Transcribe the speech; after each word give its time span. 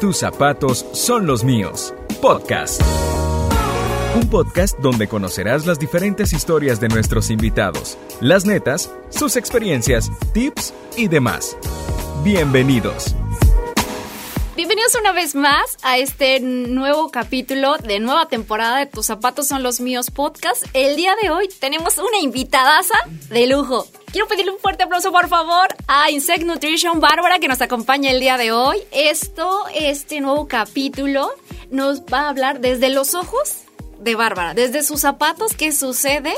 Tus 0.00 0.18
zapatos 0.18 0.86
son 0.92 1.26
los 1.26 1.42
míos. 1.42 1.92
Podcast. 2.22 2.80
Un 4.14 4.30
podcast 4.30 4.78
donde 4.78 5.08
conocerás 5.08 5.66
las 5.66 5.80
diferentes 5.80 6.32
historias 6.32 6.78
de 6.78 6.86
nuestros 6.86 7.30
invitados, 7.30 7.98
las 8.20 8.46
netas, 8.46 8.92
sus 9.08 9.34
experiencias, 9.34 10.08
tips 10.32 10.72
y 10.96 11.08
demás. 11.08 11.56
Bienvenidos. 12.22 13.16
Bienvenidos 14.54 14.94
una 15.00 15.10
vez 15.10 15.34
más 15.34 15.76
a 15.82 15.98
este 15.98 16.38
nuevo 16.38 17.10
capítulo 17.10 17.76
de 17.78 17.98
nueva 17.98 18.28
temporada 18.28 18.78
de 18.78 18.86
Tus 18.86 19.06
zapatos 19.06 19.48
son 19.48 19.64
los 19.64 19.80
míos 19.80 20.12
podcast. 20.12 20.64
El 20.74 20.94
día 20.94 21.16
de 21.20 21.30
hoy 21.30 21.48
tenemos 21.48 21.98
una 21.98 22.20
invitadaza 22.20 22.94
de 23.30 23.48
lujo. 23.48 23.84
Quiero 24.10 24.26
pedirle 24.26 24.52
un 24.52 24.58
fuerte 24.58 24.84
aplauso, 24.84 25.12
por 25.12 25.28
favor, 25.28 25.68
a 25.86 26.10
Insect 26.10 26.44
Nutrition 26.44 26.98
Bárbara 26.98 27.38
que 27.38 27.48
nos 27.48 27.60
acompaña 27.60 28.10
el 28.10 28.20
día 28.20 28.38
de 28.38 28.52
hoy. 28.52 28.78
Esto, 28.90 29.66
este 29.74 30.20
nuevo 30.22 30.48
capítulo, 30.48 31.30
nos 31.70 32.00
va 32.00 32.20
a 32.20 32.28
hablar 32.30 32.60
desde 32.60 32.88
los 32.88 33.14
ojos 33.14 33.64
de 34.00 34.14
Bárbara, 34.14 34.54
desde 34.54 34.82
sus 34.82 35.00
zapatos, 35.00 35.54
qué 35.54 35.72
sucede 35.72 36.32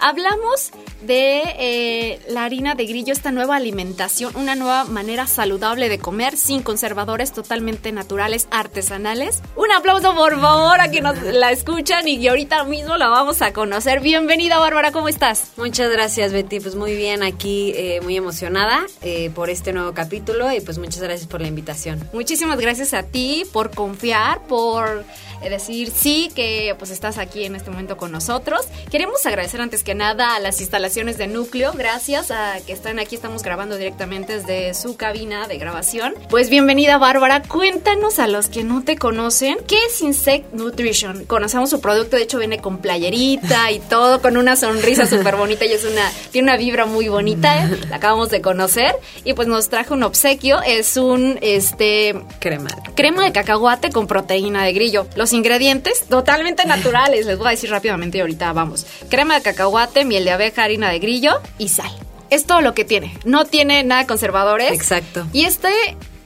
Hablamos 0.00 0.72
de 1.02 1.42
eh, 1.58 2.20
la 2.28 2.44
harina 2.44 2.74
de 2.74 2.84
grillo, 2.86 3.12
esta 3.12 3.32
nueva 3.32 3.56
alimentación, 3.56 4.34
una 4.36 4.54
nueva 4.54 4.84
manera 4.84 5.26
saludable 5.26 5.88
de 5.88 5.98
comer 5.98 6.36
sin 6.36 6.62
conservadores 6.62 7.32
totalmente 7.32 7.92
naturales, 7.92 8.48
artesanales. 8.50 9.42
Un 9.56 9.72
aplauso 9.72 10.14
por 10.14 10.38
favor 10.40 10.80
a 10.80 10.90
quienes 10.90 11.22
nos 11.22 11.34
la 11.34 11.50
escuchan 11.50 12.06
y 12.08 12.26
ahorita 12.26 12.64
mismo 12.64 12.96
la 12.96 13.08
vamos 13.08 13.42
a 13.42 13.52
conocer. 13.52 14.00
Bienvenida 14.00 14.58
Bárbara, 14.58 14.92
¿cómo 14.92 15.08
estás? 15.08 15.52
Muchas 15.56 15.90
gracias 15.90 16.32
Betty, 16.32 16.60
pues 16.60 16.74
muy 16.74 16.94
bien 16.94 17.22
aquí, 17.22 17.72
eh, 17.76 18.00
muy 18.02 18.16
emocionada 18.16 18.86
eh, 19.02 19.30
por 19.34 19.50
este 19.50 19.72
nuevo 19.72 19.94
capítulo 19.94 20.52
y 20.52 20.60
pues 20.60 20.78
muchas 20.78 21.02
gracias 21.02 21.26
por 21.26 21.40
la 21.40 21.48
invitación. 21.48 22.08
Muchísimas 22.12 22.58
gracias 22.58 22.92
a 22.94 23.02
ti 23.04 23.44
por 23.52 23.70
confiar, 23.74 24.46
por 24.46 25.04
decir 25.42 25.90
sí 25.90 26.30
que 26.34 26.74
pues 26.78 26.90
estás 26.90 27.18
aquí 27.18 27.44
en 27.44 27.54
este 27.54 27.70
momento 27.70 27.96
con 27.96 28.10
nosotros. 28.12 28.66
Queremos 28.90 29.24
agradecer 29.26 29.60
antes 29.60 29.84
que 29.86 29.94
nada 29.94 30.34
a 30.34 30.40
las 30.40 30.60
instalaciones 30.60 31.16
de 31.16 31.28
Núcleo, 31.28 31.72
gracias 31.72 32.32
a 32.32 32.56
que 32.66 32.72
están 32.72 32.98
aquí, 32.98 33.14
estamos 33.14 33.44
grabando 33.44 33.76
directamente 33.76 34.40
desde 34.40 34.74
su 34.74 34.96
cabina 34.96 35.46
de 35.46 35.58
grabación. 35.58 36.12
Pues 36.28 36.50
bienvenida 36.50 36.98
Bárbara, 36.98 37.44
cuéntanos 37.44 38.18
a 38.18 38.26
los 38.26 38.48
que 38.48 38.64
no 38.64 38.82
te 38.82 38.96
conocen, 38.96 39.58
¿qué 39.68 39.76
es 39.88 40.02
Insect 40.02 40.52
Nutrition? 40.52 41.24
Conocemos 41.26 41.70
su 41.70 41.80
producto, 41.80 42.16
de 42.16 42.24
hecho 42.24 42.40
viene 42.40 42.58
con 42.58 42.78
playerita 42.78 43.70
y 43.70 43.78
todo, 43.78 44.20
con 44.20 44.36
una 44.36 44.56
sonrisa 44.56 45.06
súper 45.06 45.36
bonita 45.36 45.64
y 45.64 45.70
es 45.70 45.84
una, 45.84 46.10
tiene 46.32 46.50
una 46.50 46.56
vibra 46.56 46.86
muy 46.86 47.06
bonita, 47.06 47.70
la 47.88 47.96
acabamos 47.96 48.30
de 48.30 48.40
conocer 48.40 48.96
y 49.22 49.34
pues 49.34 49.46
nos 49.46 49.68
trajo 49.68 49.94
un 49.94 50.02
obsequio, 50.02 50.62
es 50.62 50.96
un, 50.96 51.38
este... 51.42 52.16
Crema. 52.40 52.70
Crema 52.96 53.22
de 53.22 53.30
cacahuate 53.30 53.90
con 53.90 54.08
proteína 54.08 54.64
de 54.64 54.72
grillo. 54.72 55.06
Los 55.14 55.32
ingredientes 55.32 56.06
totalmente 56.08 56.64
naturales, 56.64 57.24
les 57.24 57.38
voy 57.38 57.46
a 57.46 57.50
decir 57.50 57.70
rápidamente 57.70 58.18
y 58.18 58.22
ahorita 58.22 58.52
vamos. 58.52 58.84
Crema 59.08 59.36
de 59.36 59.42
cacahuate, 59.42 59.75
miel 60.04 60.24
de 60.24 60.30
abeja, 60.30 60.64
harina 60.64 60.90
de 60.90 60.98
grillo 60.98 61.40
y 61.58 61.68
sal. 61.68 61.90
Es 62.30 62.44
todo 62.44 62.60
lo 62.60 62.74
que 62.74 62.84
tiene. 62.84 63.16
No 63.24 63.44
tiene 63.44 63.84
nada 63.84 64.02
de 64.02 64.06
conservadores. 64.06 64.72
Exacto. 64.72 65.26
Y 65.32 65.44
este 65.44 65.70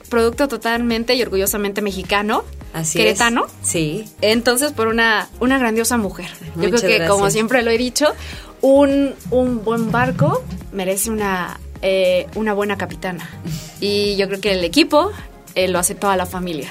producto 0.09 0.49
totalmente 0.49 1.15
y 1.15 1.23
orgullosamente 1.23 1.83
mexicano. 1.83 2.45
Así 2.73 2.99
queretano. 2.99 3.47
Sí. 3.63 4.05
Entonces, 4.21 4.73
por 4.73 4.87
una, 4.89 5.29
una 5.41 5.59
grandiosa 5.59 5.97
mujer. 5.97 6.29
Yo 6.57 6.71
creo 6.71 6.81
que, 6.81 7.07
como 7.07 7.31
siempre 7.31 7.63
lo 7.63 7.71
he 7.71 7.79
dicho, 7.79 8.13
un, 8.61 9.15
un 9.31 9.65
buen 9.65 9.91
barco 9.91 10.43
merece 10.73 11.11
una, 11.11 11.59
eh, 11.83 12.27
una 12.35 12.53
buena 12.53 12.77
capitana. 12.77 13.29
Y 13.83 14.17
yo 14.17 14.29
creo 14.29 14.43
que 14.43 14.53
el 14.53 14.63
equipo 14.63 15.11
eh, 15.55 15.67
lo 15.67 15.79
hace 15.79 15.95
toda 15.95 16.15
la 16.15 16.27
familia. 16.27 16.71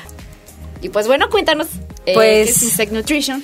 Y 0.80 0.90
pues 0.90 1.08
bueno, 1.08 1.28
cuéntanos 1.32 1.68
eh, 2.06 2.14
pues, 2.14 2.46
¿qué 2.46 2.52
es 2.52 2.64
Insect 2.64 2.92
Nutrition. 2.92 3.44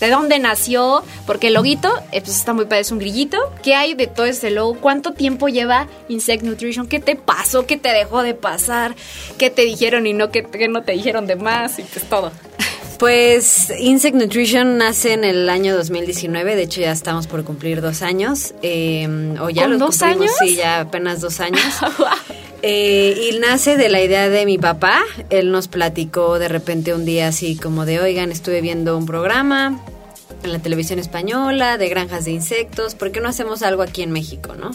¿De 0.00 0.10
dónde 0.10 0.38
nació? 0.38 1.02
Porque 1.26 1.48
el 1.48 1.54
loguito, 1.54 1.88
eh, 2.12 2.20
pues 2.20 2.36
está 2.36 2.52
muy 2.52 2.66
padre, 2.66 2.80
es 2.80 2.90
un 2.90 2.98
grillito. 2.98 3.38
¿Qué 3.62 3.74
hay 3.74 3.94
de 3.94 4.06
todo 4.06 4.26
ese 4.26 4.50
logo? 4.50 4.78
¿Cuánto 4.80 5.12
tiempo 5.12 5.48
lleva 5.48 5.88
Insect 6.08 6.42
Nutrition? 6.42 6.86
¿Qué 6.86 7.00
te 7.00 7.16
pasó? 7.16 7.66
¿Qué 7.66 7.76
te 7.78 7.88
dejó 7.90 8.22
de 8.22 8.34
pasar? 8.34 8.94
¿Qué 9.38 9.48
te 9.48 9.62
dijeron 9.62 10.06
y 10.06 10.12
no 10.12 10.30
qué, 10.30 10.42
no 10.68 10.82
te 10.82 10.92
dijeron 10.92 11.26
de 11.26 11.36
más? 11.36 11.78
Y 11.78 11.82
pues 11.82 12.04
todo. 12.08 12.30
Pues 12.98 13.70
Insect 13.78 14.16
Nutrition 14.16 14.78
nace 14.78 15.12
en 15.12 15.24
el 15.24 15.50
año 15.50 15.76
2019, 15.76 16.56
de 16.56 16.62
hecho 16.62 16.80
ya 16.80 16.92
estamos 16.92 17.26
por 17.26 17.44
cumplir 17.44 17.82
dos 17.82 18.02
años. 18.02 18.54
Eh, 18.62 19.36
o 19.40 19.50
ya 19.50 19.68
¿Con 19.68 19.78
dos 19.78 20.00
años? 20.02 20.30
Sí, 20.38 20.56
ya 20.56 20.80
apenas 20.80 21.20
dos 21.20 21.40
años. 21.40 21.62
Eh, 22.68 23.30
y 23.30 23.38
nace 23.38 23.76
de 23.76 23.88
la 23.88 24.02
idea 24.02 24.28
de 24.28 24.44
mi 24.44 24.58
papá. 24.58 25.02
Él 25.30 25.52
nos 25.52 25.68
platicó 25.68 26.40
de 26.40 26.48
repente 26.48 26.94
un 26.94 27.04
día 27.04 27.28
así 27.28 27.54
como 27.54 27.84
de, 27.84 28.00
oigan, 28.00 28.32
estuve 28.32 28.60
viendo 28.60 28.96
un 28.96 29.06
programa 29.06 29.80
en 30.42 30.52
la 30.52 30.58
televisión 30.58 30.98
española 30.98 31.78
de 31.78 31.88
granjas 31.88 32.24
de 32.24 32.32
insectos, 32.32 32.94
¿por 32.94 33.12
qué 33.12 33.20
no 33.20 33.28
hacemos 33.28 33.62
algo 33.62 33.82
aquí 33.82 34.02
en 34.02 34.10
México, 34.10 34.54
no? 34.54 34.70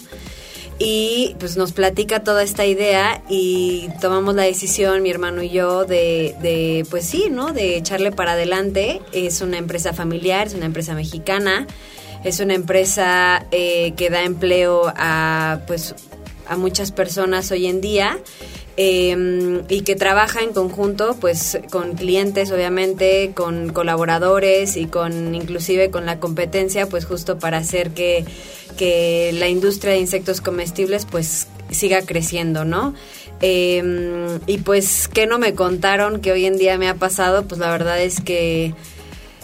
Y 0.84 1.36
pues 1.38 1.58
nos 1.58 1.74
platica 1.74 2.24
toda 2.24 2.42
esta 2.42 2.66
idea 2.66 3.22
y 3.30 3.90
tomamos 4.02 4.34
la 4.34 4.42
decisión, 4.42 5.03
mi 5.03 5.12
hermano 5.12 5.44
y 5.44 5.52
yo, 5.52 5.86
de, 5.86 6.36
de 6.42 6.88
pues 6.90 7.06
sí, 7.06 7.28
¿no? 7.30 7.53
De 7.53 7.78
echarle 7.78 8.12
para 8.12 8.31
adelante. 8.31 9.00
Es 9.12 9.41
una 9.41 9.59
empresa 9.59 9.94
familiar, 9.94 10.47
es 10.47 10.56
una 10.56 10.66
empresa 10.66 10.96
mexicana, 10.96 11.68
es 12.24 12.40
una 12.40 12.56
empresa 12.56 13.46
eh, 13.52 13.94
que 13.96 14.09
da 14.09 14.24
empleo 14.24 14.91
a 14.96 15.59
pues 15.68 15.94
a 16.47 16.58
muchas 16.58 16.91
personas 16.91 17.52
hoy 17.52 17.68
en 17.68 17.80
día. 17.80 18.18
Em, 18.78 19.64
y 19.68 19.81
que 19.81 19.96
trabaja 19.96 20.41
en 20.41 20.53
conjunto 20.53 21.18
pues 21.20 21.59
con 21.70 21.94
clientes 21.96 22.52
obviamente 22.52 23.34
con 23.36 23.74
colaboradores 23.74 24.78
y 24.78 24.86
con 24.86 25.36
inclusive 25.36 25.91
con 25.91 26.06
la 26.06 26.22
competencia 26.22 26.88
pues 26.88 27.03
justo 27.03 27.38
para 27.38 27.58
hacer 27.58 27.91
que, 27.91 28.24
que 28.72 29.32
la 29.34 29.48
industria 29.48 29.94
de 29.94 30.00
insectos 30.00 30.42
comestibles 30.42 31.06
pues 31.06 31.48
siga 31.70 32.02
creciendo 32.02 32.66
no 32.66 32.94
em, 33.40 34.40
y 34.48 34.58
pues 34.59 35.08
que 35.08 35.28
no 35.28 35.40
me 35.40 35.54
contaron 35.54 36.22
que 36.22 36.32
hoy 36.32 36.46
en 36.46 36.58
día 36.58 36.78
me 36.78 36.90
ha 36.90 36.96
pasado 36.96 37.48
pues 37.48 37.59
la 37.59 37.70
verdad 37.72 38.02
es 38.02 38.20
que 38.22 38.74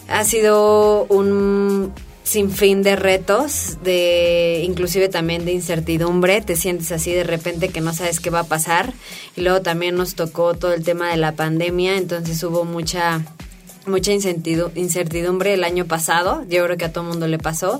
ha 0.07 0.23
sido 0.23 1.05
un 1.05 1.93
sin 2.27 2.51
fin 2.51 2.83
de 2.83 2.97
retos, 2.97 3.77
de 3.83 4.61
inclusive 4.65 5.07
también 5.07 5.45
de 5.45 5.53
incertidumbre, 5.53 6.41
te 6.41 6.57
sientes 6.57 6.91
así 6.91 7.13
de 7.13 7.23
repente 7.23 7.69
que 7.69 7.79
no 7.79 7.93
sabes 7.93 8.19
qué 8.19 8.29
va 8.29 8.41
a 8.41 8.43
pasar. 8.43 8.93
Y 9.37 9.41
luego 9.41 9.61
también 9.61 9.95
nos 9.95 10.15
tocó 10.15 10.53
todo 10.53 10.73
el 10.73 10.83
tema 10.83 11.09
de 11.09 11.15
la 11.15 11.35
pandemia, 11.35 11.95
entonces 11.95 12.43
hubo 12.43 12.65
mucha 12.65 13.23
mucha 13.85 14.11
incertidumbre 14.11 15.53
el 15.53 15.63
año 15.63 15.85
pasado, 15.85 16.43
yo 16.49 16.65
creo 16.65 16.75
que 16.75 16.83
a 16.83 16.91
todo 16.91 17.05
mundo 17.05 17.27
le 17.27 17.37
pasó, 17.37 17.79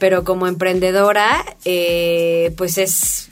pero 0.00 0.24
como 0.24 0.48
emprendedora 0.48 1.44
eh, 1.64 2.52
pues 2.56 2.78
es 2.78 3.28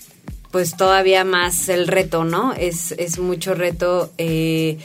pues 0.52 0.76
todavía 0.76 1.24
más 1.24 1.68
el 1.68 1.88
reto, 1.88 2.24
¿no? 2.24 2.52
Es, 2.54 2.92
es 2.92 3.18
mucho 3.18 3.54
reto 3.54 4.12
eh, 4.16 4.78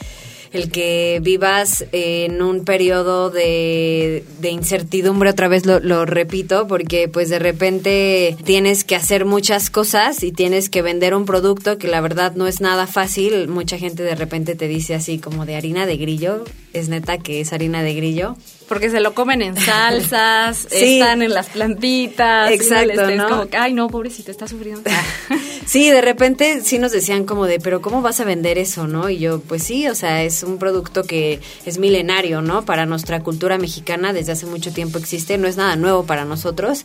el 0.54 0.70
que 0.70 1.18
vivas 1.20 1.84
en 1.90 2.40
un 2.40 2.64
periodo 2.64 3.28
de, 3.30 4.24
incertidumbre, 4.42 5.30
otra 5.30 5.48
vez 5.48 5.66
lo, 5.66 6.06
repito, 6.06 6.68
porque 6.68 7.08
pues 7.08 7.28
de 7.28 7.40
repente 7.40 8.36
tienes 8.44 8.84
que 8.84 8.94
hacer 8.94 9.24
muchas 9.24 9.68
cosas 9.68 10.22
y 10.22 10.30
tienes 10.30 10.68
que 10.68 10.80
vender 10.80 11.14
un 11.14 11.24
producto 11.26 11.76
que 11.76 11.88
la 11.88 12.00
verdad 12.00 12.34
no 12.36 12.46
es 12.46 12.60
nada 12.60 12.86
fácil. 12.86 13.48
Mucha 13.48 13.78
gente 13.78 14.04
de 14.04 14.14
repente 14.14 14.54
te 14.54 14.68
dice 14.68 14.94
así 14.94 15.18
como 15.18 15.44
de 15.44 15.56
harina 15.56 15.86
de 15.86 15.96
grillo, 15.96 16.44
es 16.72 16.88
neta 16.88 17.18
que 17.18 17.40
es 17.40 17.52
harina 17.52 17.82
de 17.82 17.94
grillo. 17.94 18.36
Porque 18.68 18.90
se 18.90 19.00
lo 19.00 19.12
comen 19.12 19.42
en 19.42 19.56
salsas, 19.56 20.68
están 20.70 21.20
en 21.22 21.34
las 21.34 21.48
plantitas. 21.48 22.50
Exacto, 22.50 23.10
¿no? 23.10 23.28
como 23.28 23.48
ay, 23.58 23.74
no, 23.74 23.88
pobrecito, 23.88 24.30
está 24.30 24.46
sufriendo. 24.46 24.88
sí, 25.66 25.90
de 25.90 26.00
repente 26.00 26.60
sí 26.62 26.78
nos 26.78 26.92
decían 26.92 27.24
como 27.24 27.46
de, 27.46 27.60
pero 27.60 27.80
¿cómo 27.80 28.02
vas 28.02 28.20
a 28.20 28.24
vender 28.24 28.58
eso, 28.58 28.86
no? 28.86 29.08
Y 29.10 29.18
yo, 29.18 29.40
pues 29.40 29.62
sí, 29.62 29.88
o 29.88 29.94
sea, 29.94 30.22
es 30.22 30.42
un 30.42 30.58
producto 30.58 31.04
que 31.04 31.40
es 31.64 31.78
milenario, 31.78 32.42
¿no? 32.42 32.64
Para 32.64 32.86
nuestra 32.86 33.22
cultura 33.22 33.58
mexicana 33.58 34.12
desde 34.12 34.32
hace 34.32 34.46
mucho 34.46 34.72
tiempo 34.72 34.98
existe, 34.98 35.38
no 35.38 35.48
es 35.48 35.56
nada 35.56 35.76
nuevo 35.76 36.04
para 36.04 36.24
nosotros. 36.24 36.84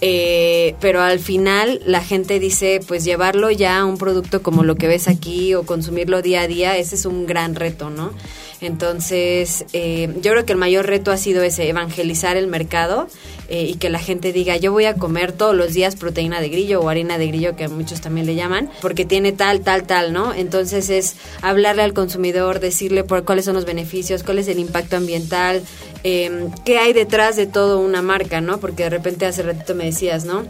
Eh, 0.00 0.76
pero 0.80 1.02
al 1.02 1.18
final 1.18 1.80
la 1.84 2.00
gente 2.00 2.38
dice, 2.38 2.80
pues 2.86 3.04
llevarlo 3.04 3.50
ya 3.50 3.78
a 3.80 3.84
un 3.84 3.98
producto 3.98 4.42
como 4.42 4.62
lo 4.62 4.76
que 4.76 4.86
ves 4.86 5.08
aquí 5.08 5.54
o 5.54 5.64
consumirlo 5.64 6.22
día 6.22 6.42
a 6.42 6.46
día, 6.46 6.76
ese 6.76 6.94
es 6.94 7.04
un 7.04 7.26
gran 7.26 7.54
reto, 7.54 7.90
¿no? 7.90 8.12
Entonces, 8.60 9.64
eh, 9.72 10.12
yo 10.20 10.32
creo 10.32 10.44
que 10.44 10.52
el 10.52 10.58
mayor 10.58 10.86
reto 10.86 11.12
ha 11.12 11.16
sido 11.16 11.42
ese, 11.42 11.68
evangelizar 11.68 12.36
el 12.36 12.48
mercado 12.48 13.06
eh, 13.48 13.64
y 13.64 13.74
que 13.74 13.88
la 13.88 14.00
gente 14.00 14.32
diga, 14.32 14.56
yo 14.56 14.72
voy 14.72 14.86
a 14.86 14.94
comer 14.94 15.32
todos 15.32 15.54
los 15.54 15.74
días 15.74 15.94
proteína 15.94 16.40
de 16.40 16.48
grillo 16.48 16.80
o 16.80 16.88
harina 16.88 17.18
de 17.18 17.28
grillo, 17.28 17.54
que 17.54 17.68
muchos 17.68 18.00
también 18.00 18.26
le 18.26 18.34
llaman, 18.34 18.68
porque 18.80 19.04
tiene 19.04 19.32
tal, 19.32 19.60
tal, 19.60 19.84
tal, 19.84 20.12
¿no? 20.12 20.34
Entonces 20.34 20.90
es 20.90 21.16
hablarle 21.40 21.82
al 21.82 21.94
consumidor, 21.94 22.58
decirle 22.58 23.04
por 23.04 23.24
cuáles 23.24 23.44
son 23.44 23.54
los 23.54 23.64
beneficios, 23.64 24.24
cuál 24.24 24.38
es 24.38 24.48
el 24.48 24.58
impacto 24.58 24.96
ambiental, 24.96 25.62
eh, 26.02 26.48
qué 26.64 26.78
hay 26.78 26.92
detrás 26.92 27.36
de 27.36 27.46
todo 27.46 27.78
una 27.78 28.02
marca, 28.02 28.40
¿no? 28.40 28.58
Porque 28.58 28.84
de 28.84 28.90
repente 28.90 29.24
hace 29.24 29.42
ratito 29.42 29.74
me 29.74 29.84
decías, 29.84 30.24
¿no? 30.24 30.44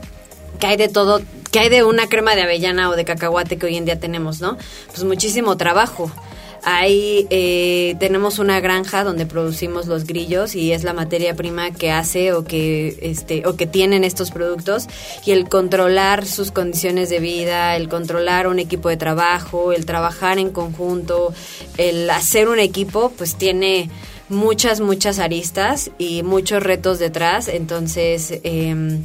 que 0.59 0.67
hay 0.67 0.77
de 0.77 0.89
todo, 0.89 1.21
que 1.53 1.61
hay 1.61 1.69
de 1.69 1.85
una 1.85 2.09
crema 2.09 2.35
de 2.35 2.43
avellana 2.43 2.91
o 2.91 2.97
de 2.97 3.05
cacahuate 3.05 3.59
que 3.59 3.67
hoy 3.67 3.77
en 3.77 3.85
día 3.85 4.01
tenemos, 4.01 4.41
¿no? 4.41 4.59
Pues 4.89 5.05
muchísimo 5.05 5.57
trabajo 5.57 6.11
Ahí 6.65 7.27
eh, 7.31 7.97
tenemos 7.99 8.39
una 8.39 8.61
granja 8.61 9.05
donde 9.05 9.27
producimos 9.27 9.87
los 9.87 10.07
grillos 10.07 10.55
y 10.55 10.73
es 10.73 10.85
la 10.85 10.93
materia 10.93 11.35
prima 11.35 11.71
que 11.71 11.91
hace 11.91 12.33
o 12.33 12.45
que 12.45 12.99
este 13.03 13.47
o 13.47 13.57
que 13.57 13.67
tienen 13.67 14.05
estos 14.05 14.31
productos 14.31 14.87
y 15.25 15.33
el 15.33 15.49
controlar 15.49 16.27
sus 16.27 16.51
condiciones 16.51 17.11
de 17.11 17.21
vida, 17.21 17.77
el 17.77 17.89
controlar 17.89 18.47
un 18.49 18.59
equipo 18.59 18.89
de 18.89 18.97
trabajo, 18.97 19.73
el 19.73 19.87
trabajar 19.87 20.39
en 20.39 20.51
conjunto, 20.51 21.33
el 21.77 22.09
hacer 22.11 22.49
un 22.49 22.59
equipo, 22.59 23.13
pues 23.17 23.37
tiene 23.37 23.91
muchas 24.29 24.81
muchas 24.81 25.19
aristas 25.19 25.91
y 25.99 26.23
muchos 26.23 26.63
retos 26.63 26.99
detrás. 26.99 27.49
Entonces 27.49 28.41
eh, 28.43 28.99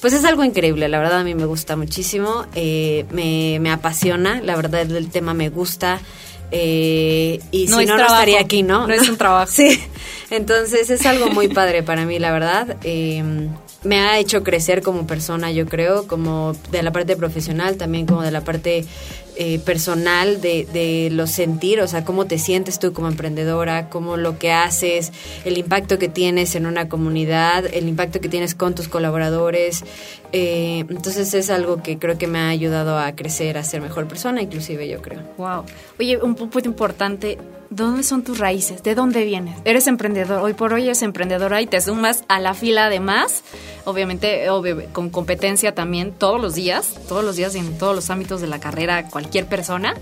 pues 0.00 0.12
es 0.12 0.24
algo 0.24 0.44
increíble, 0.44 0.88
la 0.88 0.98
verdad 0.98 1.20
a 1.20 1.24
mí 1.24 1.34
me 1.34 1.44
gusta 1.44 1.76
muchísimo, 1.76 2.46
eh, 2.54 3.04
me, 3.10 3.58
me, 3.60 3.70
apasiona, 3.70 4.40
la 4.40 4.54
verdad 4.54 4.82
el 4.82 5.10
tema 5.10 5.34
me 5.34 5.48
gusta. 5.48 6.00
Eh, 6.50 7.40
y 7.50 7.68
si 7.68 7.86
no, 7.86 7.96
no 7.96 8.02
estaría 8.02 8.40
aquí, 8.40 8.62
¿no? 8.62 8.86
No 8.86 8.94
es 8.94 9.08
un 9.08 9.16
trabajo. 9.16 9.50
sí, 9.52 9.78
entonces 10.30 10.90
es 10.90 11.04
algo 11.06 11.28
muy 11.28 11.48
padre 11.48 11.82
para 11.82 12.04
mí, 12.04 12.18
la 12.18 12.32
verdad. 12.32 12.76
Eh, 12.84 13.22
me 13.84 14.00
ha 14.00 14.18
hecho 14.18 14.42
crecer 14.42 14.82
como 14.82 15.06
persona, 15.06 15.52
yo 15.52 15.66
creo, 15.66 16.06
como 16.06 16.54
de 16.70 16.82
la 16.82 16.90
parte 16.90 17.16
profesional, 17.16 17.76
también 17.76 18.06
como 18.06 18.22
de 18.22 18.32
la 18.32 18.40
parte 18.40 18.84
eh, 19.36 19.60
personal 19.60 20.40
de, 20.40 20.66
de 20.72 21.10
los 21.12 21.30
sentir, 21.30 21.80
o 21.80 21.86
sea, 21.86 22.04
cómo 22.04 22.26
te 22.26 22.38
sientes 22.38 22.80
tú 22.80 22.92
como 22.92 23.06
emprendedora, 23.06 23.88
cómo 23.88 24.16
lo 24.16 24.36
que 24.36 24.50
haces, 24.50 25.12
el 25.44 25.58
impacto 25.58 25.96
que 25.96 26.08
tienes 26.08 26.56
en 26.56 26.66
una 26.66 26.88
comunidad, 26.88 27.64
el 27.72 27.86
impacto 27.86 28.20
que 28.20 28.28
tienes 28.28 28.56
con 28.56 28.74
tus 28.74 28.88
colaboradores. 28.88 29.84
Eh, 30.32 30.84
entonces 30.88 31.32
es 31.32 31.48
algo 31.50 31.82
que 31.82 31.98
creo 31.98 32.18
que 32.18 32.26
me 32.26 32.38
ha 32.38 32.48
ayudado 32.48 32.98
a 32.98 33.12
crecer, 33.12 33.56
a 33.56 33.64
ser 33.64 33.80
mejor 33.80 34.06
persona, 34.06 34.42
inclusive 34.42 34.88
yo 34.88 35.00
creo. 35.00 35.20
Wow. 35.38 35.64
Oye, 35.98 36.18
un 36.18 36.34
punto 36.34 36.60
importante, 36.64 37.38
¿dónde 37.70 38.02
son 38.02 38.22
tus 38.22 38.38
raíces? 38.38 38.82
¿De 38.82 38.94
dónde 38.94 39.24
vienes? 39.24 39.56
Eres 39.64 39.86
emprendedor, 39.86 40.42
hoy 40.42 40.52
por 40.52 40.72
hoy 40.72 40.84
eres 40.84 41.02
emprendedora 41.02 41.62
y 41.62 41.66
te 41.66 41.80
sumas 41.80 42.24
a 42.28 42.40
la 42.40 42.52
fila 42.52 42.90
de 42.90 43.00
más, 43.00 43.42
obviamente 43.84 44.50
obvio, 44.50 44.84
con 44.92 45.08
competencia 45.08 45.74
también 45.74 46.12
todos 46.12 46.40
los 46.40 46.54
días, 46.54 46.94
todos 47.08 47.24
los 47.24 47.36
días 47.36 47.54
en 47.54 47.78
todos 47.78 47.94
los 47.94 48.10
ámbitos 48.10 48.40
de 48.42 48.48
la 48.48 48.60
carrera, 48.60 49.08
cualquier 49.08 49.46
persona, 49.46 49.94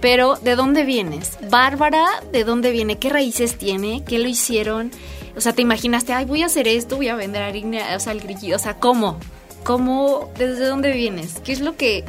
pero 0.00 0.36
¿de 0.36 0.54
dónde 0.54 0.84
vienes? 0.84 1.38
Bárbara, 1.50 2.06
¿de 2.32 2.44
dónde 2.44 2.70
viene? 2.70 2.98
¿Qué 2.98 3.08
raíces 3.08 3.58
tiene? 3.58 4.04
¿Qué 4.06 4.20
lo 4.20 4.28
hicieron? 4.28 4.92
O 5.36 5.40
sea, 5.40 5.52
te 5.52 5.62
imaginaste, 5.62 6.12
ay, 6.12 6.24
voy 6.24 6.42
a 6.42 6.46
hacer 6.46 6.68
esto, 6.68 6.96
voy 6.96 7.08
a 7.08 7.16
vender 7.16 7.42
harina, 7.42 7.96
o 7.96 8.00
sea, 8.00 8.12
el 8.12 8.20
grillido, 8.20 8.56
o 8.56 8.60
sea, 8.60 8.74
¿cómo? 8.74 9.18
¿Cómo, 9.64 10.30
desde 10.38 10.66
dónde 10.66 10.92
vienes? 10.92 11.40
¿Qué 11.44 11.52
es 11.52 11.60
lo 11.60 11.76
que 11.76 12.04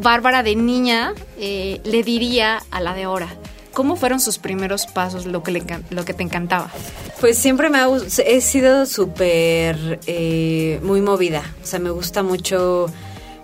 Bárbara 0.00 0.42
de 0.42 0.56
niña 0.56 1.14
eh, 1.38 1.80
le 1.84 2.02
diría 2.02 2.62
a 2.70 2.80
la 2.80 2.94
de 2.94 3.04
ahora? 3.04 3.28
¿Cómo 3.72 3.96
fueron 3.96 4.20
sus 4.20 4.38
primeros 4.38 4.86
pasos, 4.86 5.26
lo 5.26 5.42
que, 5.42 5.62
lo 5.90 6.04
que 6.04 6.12
te 6.12 6.22
encantaba? 6.22 6.70
Pues 7.20 7.38
siempre 7.38 7.70
me 7.70 7.78
ha, 7.78 7.88
he 8.26 8.40
sido 8.40 8.84
súper 8.84 10.00
eh, 10.06 10.80
muy 10.82 11.00
movida. 11.00 11.42
O 11.62 11.66
sea, 11.66 11.78
me 11.78 11.90
gusta 11.90 12.22
mucho 12.22 12.86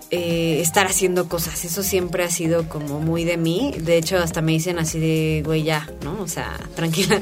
eh, 0.09 0.59
estar 0.61 0.87
haciendo 0.87 1.27
cosas. 1.27 1.65
Eso 1.65 1.83
siempre 1.83 2.23
ha 2.23 2.29
sido 2.29 2.69
como 2.69 2.99
muy 2.99 3.23
de 3.23 3.37
mí. 3.37 3.73
De 3.77 3.97
hecho, 3.97 4.17
hasta 4.17 4.41
me 4.41 4.53
dicen 4.53 4.79
así 4.79 4.99
de, 4.99 5.41
güey, 5.45 5.63
ya, 5.63 5.89
¿no? 6.03 6.21
O 6.21 6.27
sea, 6.27 6.57
tranquila, 6.75 7.21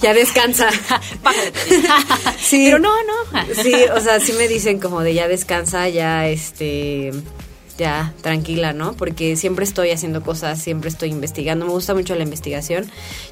ya 0.00 0.14
descansa. 0.14 0.70
sí. 2.40 2.64
Pero 2.66 2.78
no, 2.78 2.94
no. 3.04 3.54
sí, 3.62 3.74
o 3.94 4.00
sea, 4.00 4.20
sí 4.20 4.32
me 4.34 4.48
dicen 4.48 4.78
como 4.78 5.02
de 5.02 5.14
ya 5.14 5.28
descansa, 5.28 5.88
ya 5.88 6.28
este 6.28 7.12
ya 7.80 8.12
tranquila, 8.20 8.74
¿no? 8.74 8.92
Porque 8.92 9.34
siempre 9.36 9.64
estoy 9.64 9.90
haciendo 9.90 10.22
cosas, 10.22 10.62
siempre 10.62 10.90
estoy 10.90 11.08
investigando. 11.08 11.64
Me 11.64 11.72
gusta 11.72 11.94
mucho 11.94 12.14
la 12.14 12.22
investigación. 12.22 12.84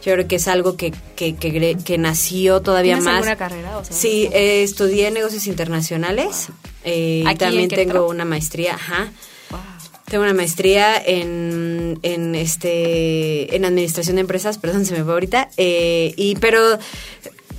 Yo 0.02 0.14
creo 0.14 0.26
que 0.26 0.36
es 0.36 0.48
algo 0.48 0.76
que, 0.76 0.92
que, 1.14 1.36
que, 1.36 1.76
que 1.84 1.98
nació 1.98 2.62
todavía 2.62 2.94
¿Tienes 2.94 3.04
más. 3.04 3.16
alguna 3.16 3.36
carrera? 3.36 3.78
O 3.78 3.84
sea, 3.84 3.94
sí, 3.94 4.28
eh, 4.32 4.62
estudié 4.62 5.10
negocios 5.10 5.46
internacionales. 5.46 6.48
Eh, 6.82 7.22
¿Aquí 7.26 7.38
también 7.38 7.64
en 7.64 7.68
tengo 7.68 8.08
una 8.08 8.24
maestría, 8.24 8.74
ajá. 8.74 9.12
Wow. 9.50 9.60
Tengo 10.06 10.24
una 10.24 10.32
maestría 10.32 10.96
en, 10.96 11.98
en 12.02 12.34
este 12.34 13.54
en 13.54 13.66
administración 13.66 14.16
de 14.16 14.22
empresas, 14.22 14.56
perdón, 14.56 14.86
se 14.86 14.94
me 14.94 15.04
fue 15.04 15.12
ahorita. 15.12 15.50
Eh, 15.58 16.14
y 16.16 16.36
pero 16.36 16.78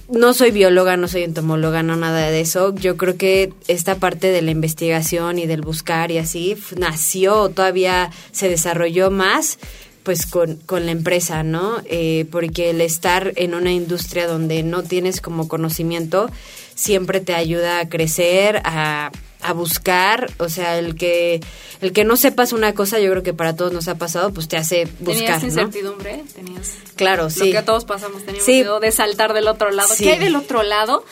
no 0.09 0.33
soy 0.33 0.51
bióloga, 0.51 0.97
no 0.97 1.07
soy 1.07 1.23
entomóloga, 1.23 1.83
no 1.83 1.95
nada 1.95 2.29
de 2.29 2.41
eso. 2.41 2.73
Yo 2.75 2.97
creo 2.97 3.17
que 3.17 3.53
esta 3.67 3.95
parte 3.95 4.31
de 4.31 4.41
la 4.41 4.51
investigación 4.51 5.39
y 5.39 5.45
del 5.45 5.61
buscar 5.61 6.11
y 6.11 6.17
así 6.17 6.57
nació, 6.77 7.50
todavía 7.50 8.11
se 8.31 8.50
desarrolló 8.50 9.11
más 9.11 9.59
pues 10.03 10.25
con, 10.25 10.56
con 10.65 10.85
la 10.85 10.91
empresa, 10.91 11.44
¿no? 11.44 11.81
Eh, 11.85 12.25
porque 12.31 12.71
el 12.71 12.81
estar 12.81 13.33
en 13.35 13.53
una 13.53 13.71
industria 13.71 14.27
donde 14.27 14.63
no 14.63 14.81
tienes 14.81 15.21
como 15.21 15.47
conocimiento 15.47 16.31
siempre 16.73 17.19
te 17.19 17.35
ayuda 17.35 17.79
a 17.79 17.89
crecer, 17.89 18.62
a, 18.63 19.12
a 19.41 19.53
buscar, 19.53 20.31
o 20.38 20.50
sea, 20.50 20.77
el 20.77 20.95
que 20.95 21.39
el 21.81 21.94
que 21.94 22.03
no 22.03 22.18
sepas 22.18 22.51
una 22.51 22.74
cosa, 22.74 23.00
yo 23.00 23.09
creo 23.12 23.24
que 23.24 23.33
para 23.33 23.56
todos 23.56 23.71
nos 23.71 23.88
ha 23.88 23.95
pasado, 23.95 24.33
pues 24.33 24.47
te 24.50 24.57
hace 24.57 24.86
buscar, 25.00 25.39
¿Tenías 25.39 25.41
¿no? 25.41 25.47
incertidumbre? 25.47 26.24
¿Tenías 26.36 26.74
Claro, 26.95 27.30
sí. 27.30 27.51
Lo 27.53 27.59
que 27.59 27.65
todos 27.65 27.86
pasamos, 27.86 28.19
teníamos 28.25 28.44
Sí. 28.45 28.51
miedo 28.53 28.80
de 28.81 28.91
saltar 28.91 29.33
del 29.33 29.47
otro 29.47 29.71
lado. 29.71 29.94
Sí. 29.94 30.03
¿Qué 30.03 30.12
hay 30.13 30.19
del 30.19 30.36
otro 30.36 30.63
lado? 30.63 31.06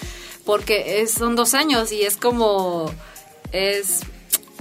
Porque 0.45 1.01
es- 1.01 1.12
son 1.12 1.35
dos 1.38 1.53
años 1.53 1.91
y 1.94 2.01
es 2.03 2.18
como, 2.18 2.91
es, 3.53 4.01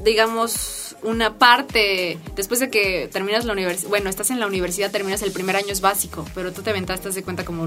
digamos, 0.04 0.96
una 1.02 1.38
parte, 1.38 2.18
después 2.36 2.60
de 2.60 2.70
que 2.70 3.08
terminas 3.12 3.44
la 3.44 3.52
universidad, 3.52 3.88
bueno, 3.88 4.08
estás 4.10 4.30
en 4.30 4.40
la 4.40 4.46
universidad, 4.46 4.90
terminas 4.90 5.22
el 5.22 5.32
primer 5.32 5.56
año 5.56 5.68
es 5.72 5.80
básico, 5.80 6.24
pero 6.34 6.52
tú 6.52 6.62
te 6.62 6.70
aventaste 6.70 7.10
de 7.10 7.22
cuenta 7.22 7.44
como 7.44 7.66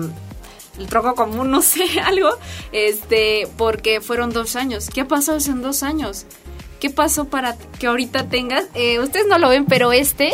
el 0.79 0.87
troco 0.87 1.15
común, 1.15 1.51
no 1.51 1.61
sé, 1.61 1.83
algo, 2.03 2.29
este, 2.71 3.47
porque 3.57 4.01
fueron 4.01 4.31
dos 4.31 4.55
años. 4.55 4.89
¿Qué 4.93 5.05
pasó 5.05 5.37
en 5.37 5.61
dos 5.61 5.83
años? 5.83 6.25
¿Qué 6.79 6.89
pasó 6.89 7.25
para 7.25 7.55
que 7.77 7.87
ahorita 7.87 8.29
tengas? 8.29 8.65
eh, 8.73 8.99
ustedes 8.99 9.27
no 9.27 9.37
lo 9.37 9.49
ven, 9.49 9.65
pero 9.65 9.91
este, 9.91 10.31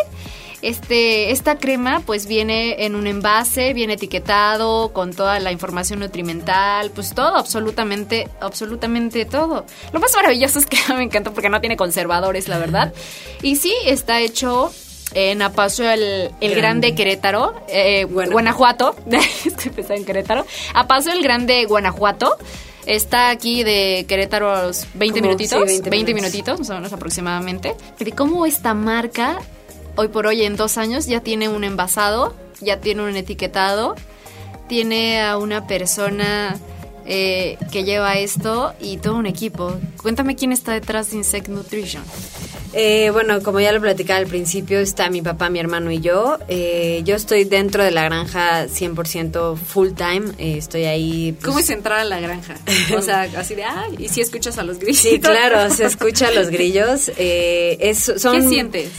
este, 0.62 1.30
esta 1.31 1.57
crema 1.59 2.01
pues 2.06 2.25
viene 2.25 2.86
en 2.86 2.95
un 2.95 3.06
envase, 3.06 3.74
viene 3.74 3.94
etiquetado 3.94 4.94
con 4.94 5.13
toda 5.13 5.39
la 5.39 5.51
información 5.51 6.00
nutrimental, 6.00 6.89
pues 6.89 7.13
todo, 7.13 7.36
absolutamente, 7.36 8.27
absolutamente 8.41 9.25
todo. 9.25 9.65
Lo 9.94 10.00
más 10.00 10.12
maravilloso 10.15 10.59
es 10.59 10.65
que 10.65 10.77
me 10.95 11.03
encanta 11.03 11.31
porque 11.31 11.50
no 11.50 11.62
tiene 11.62 11.77
conservadores, 11.77 12.48
la 12.48 12.57
verdad. 12.57 12.94
Y 13.41 13.57
sí, 13.57 13.74
está 13.86 14.21
hecho 14.21 14.71
en 15.13 15.41
Apaso 15.41 15.89
el, 15.89 16.31
el 16.41 16.55
Grande. 16.55 16.95
Querétaro, 16.95 17.53
eh, 17.67 18.05
Guanajuato. 18.05 18.95
Estoy 19.45 19.71
pensando 19.71 19.95
en 20.01 20.05
Querétaro. 20.05 20.45
Apaso 20.74 21.12
el 21.12 21.21
Grande 21.21 21.65
Guanajuato. 21.65 22.38
Está 22.85 23.29
aquí 23.29 23.63
de 23.63 24.05
Querétaro 24.07 24.51
a 24.53 24.63
los 24.63 24.88
20 24.93 25.19
Como, 25.19 25.29
minutitos. 25.29 25.59
sí, 25.59 25.65
20 25.65 25.89
20, 25.89 26.13
minutos. 26.13 26.31
minutitos, 26.33 26.59
más 26.59 26.69
o 26.69 26.74
menos 26.75 26.93
aproximadamente. 26.93 27.75
De 27.97 28.12
cómo 28.12 28.45
esta 28.45 28.74
marca, 28.74 29.39
hoy 29.95 30.09
por 30.09 30.27
hoy, 30.27 30.43
en 30.43 30.55
dos 30.55 30.77
años, 30.77 31.07
ya 31.07 31.21
tiene 31.21 31.50
un 31.50 31.63
envasado, 31.63 32.35
ya 32.62 32.79
tiene 32.81 33.01
un 33.03 33.15
etiquetado, 33.15 33.95
tiene 34.67 35.21
a 35.21 35.38
una 35.38 35.65
persona 35.65 36.57
eh, 37.05 37.57
que 37.71 37.83
lleva 37.83 38.17
esto 38.17 38.74
y 38.79 38.97
todo 38.97 39.15
un 39.15 39.25
equipo. 39.25 39.74
Cuéntame 40.01 40.35
quién 40.35 40.51
está 40.51 40.74
detrás 40.74 41.12
de 41.12 41.17
Insect 41.17 41.47
Nutrition. 41.47 42.03
Eh, 42.77 43.09
bueno, 43.12 43.41
como 43.41 43.62
ya 43.62 43.71
lo 43.71 43.79
platicaba 43.79 44.19
al 44.19 44.27
principio, 44.27 44.79
está 44.79 45.09
mi 45.09 45.21
papá, 45.21 45.50
mi 45.50 45.59
hermano 45.59 45.91
y 45.91 46.01
yo. 46.01 46.38
Eh, 46.50 47.01
yo 47.05 47.15
estoy 47.15 47.45
dentro 47.45 47.81
de 47.81 47.91
la 47.91 48.03
granja 48.03 48.65
100% 48.65 49.55
full 49.55 49.91
time. 49.93 50.33
Eh, 50.38 50.57
estoy 50.57 50.83
ahí. 50.83 51.31
pues, 51.31 51.45
¿Cómo 51.45 51.59
es 51.59 51.69
entrar 51.69 52.00
a 52.00 52.03
la 52.03 52.19
granja? 52.19 52.55
O 52.97 53.01
sea, 53.01 53.21
así 53.38 53.55
de, 53.55 53.63
ay, 53.63 53.95
y 53.97 54.09
si 54.09 54.19
escuchas 54.19 54.57
a 54.57 54.63
los 54.63 54.79
grillos. 54.79 55.00
Sí, 55.00 55.21
claro, 55.21 55.74
se 55.74 55.85
escucha 55.85 56.31
los 56.31 56.50
grillos. 56.50 57.12
Es, 57.17 58.12
son, 58.17 58.41
¿Qué 58.41 58.47
sientes? 58.50 58.89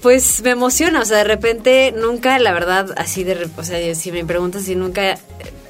Pues 0.00 0.40
me 0.42 0.50
emociona, 0.50 1.00
o 1.00 1.04
sea, 1.04 1.18
de 1.18 1.24
repente 1.24 1.92
nunca, 1.94 2.38
la 2.38 2.54
verdad, 2.54 2.94
así 2.96 3.22
de, 3.22 3.50
o 3.54 3.64
sea, 3.64 3.94
si 3.94 4.12
me 4.12 4.24
preguntas 4.24 4.62
si 4.62 4.76
nunca 4.76 5.18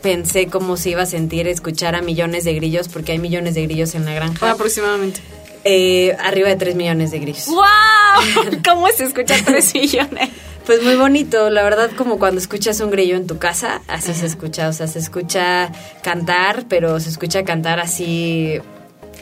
pensé 0.06 0.46
cómo 0.46 0.76
se 0.76 0.90
iba 0.90 1.02
a 1.02 1.06
sentir 1.06 1.48
escuchar 1.48 1.96
a 1.96 2.00
millones 2.00 2.44
de 2.44 2.54
grillos, 2.54 2.86
porque 2.86 3.10
hay 3.10 3.18
millones 3.18 3.56
de 3.56 3.62
grillos 3.62 3.96
en 3.96 4.04
la 4.04 4.14
granja. 4.14 4.52
Aproximadamente. 4.52 5.20
Eh, 5.64 6.16
arriba 6.20 6.48
de 6.48 6.54
3 6.54 6.76
millones 6.76 7.10
de 7.10 7.18
grillos. 7.18 7.48
¡Wow! 7.48 8.60
¿Cómo 8.64 8.86
se 8.96 9.02
escucha 9.02 9.34
tres 9.44 9.74
millones? 9.74 10.28
Pues 10.64 10.80
muy 10.84 10.94
bonito, 10.94 11.50
la 11.50 11.64
verdad 11.64 11.90
como 11.96 12.20
cuando 12.20 12.40
escuchas 12.40 12.80
un 12.80 12.90
grillo 12.90 13.16
en 13.16 13.26
tu 13.26 13.38
casa, 13.38 13.82
así 13.88 14.14
se 14.14 14.26
escucha, 14.26 14.68
o 14.68 14.72
sea, 14.72 14.86
se 14.86 15.00
escucha 15.00 15.72
cantar, 16.02 16.66
pero 16.68 17.00
se 17.00 17.08
escucha 17.08 17.44
cantar 17.44 17.80
así 17.80 18.60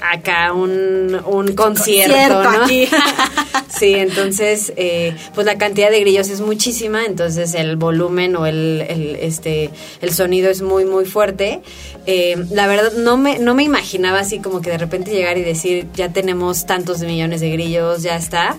acá 0.01 0.53
un, 0.53 1.15
un 1.27 1.55
concierto, 1.55 2.13
concierto 2.15 2.43
¿no? 2.43 2.63
aquí. 2.65 2.89
sí, 3.69 3.95
entonces, 3.95 4.73
eh, 4.77 5.17
pues 5.35 5.47
la 5.47 5.57
cantidad 5.59 5.91
de 5.91 6.01
grillos 6.01 6.29
es 6.29 6.41
muchísima, 6.41 7.05
entonces 7.07 7.55
el 7.55 7.77
volumen 7.77 8.37
o 8.37 8.47
el, 8.47 8.85
el, 8.89 9.17
este, 9.17 9.71
el 10.01 10.13
sonido 10.13 10.51
es 10.51 10.63
muy, 10.63 10.85
muy 10.85 11.05
fuerte. 11.05 11.61
Eh, 12.07 12.37
la 12.51 12.67
verdad, 12.67 12.93
no 12.93 13.17
me, 13.17 13.39
no 13.39 13.55
me 13.55 13.63
imaginaba 13.63 14.21
así 14.21 14.41
como 14.41 14.61
que 14.61 14.71
de 14.71 14.79
repente 14.79 15.11
llegar 15.11 15.39
y 15.39 15.43
decir, 15.43 15.87
ya 15.95 16.11
tenemos 16.13 16.67
tantos 16.67 17.01
millones 17.01 17.41
de 17.41 17.51
grillos, 17.51 18.03
ya 18.03 18.17
está. 18.17 18.57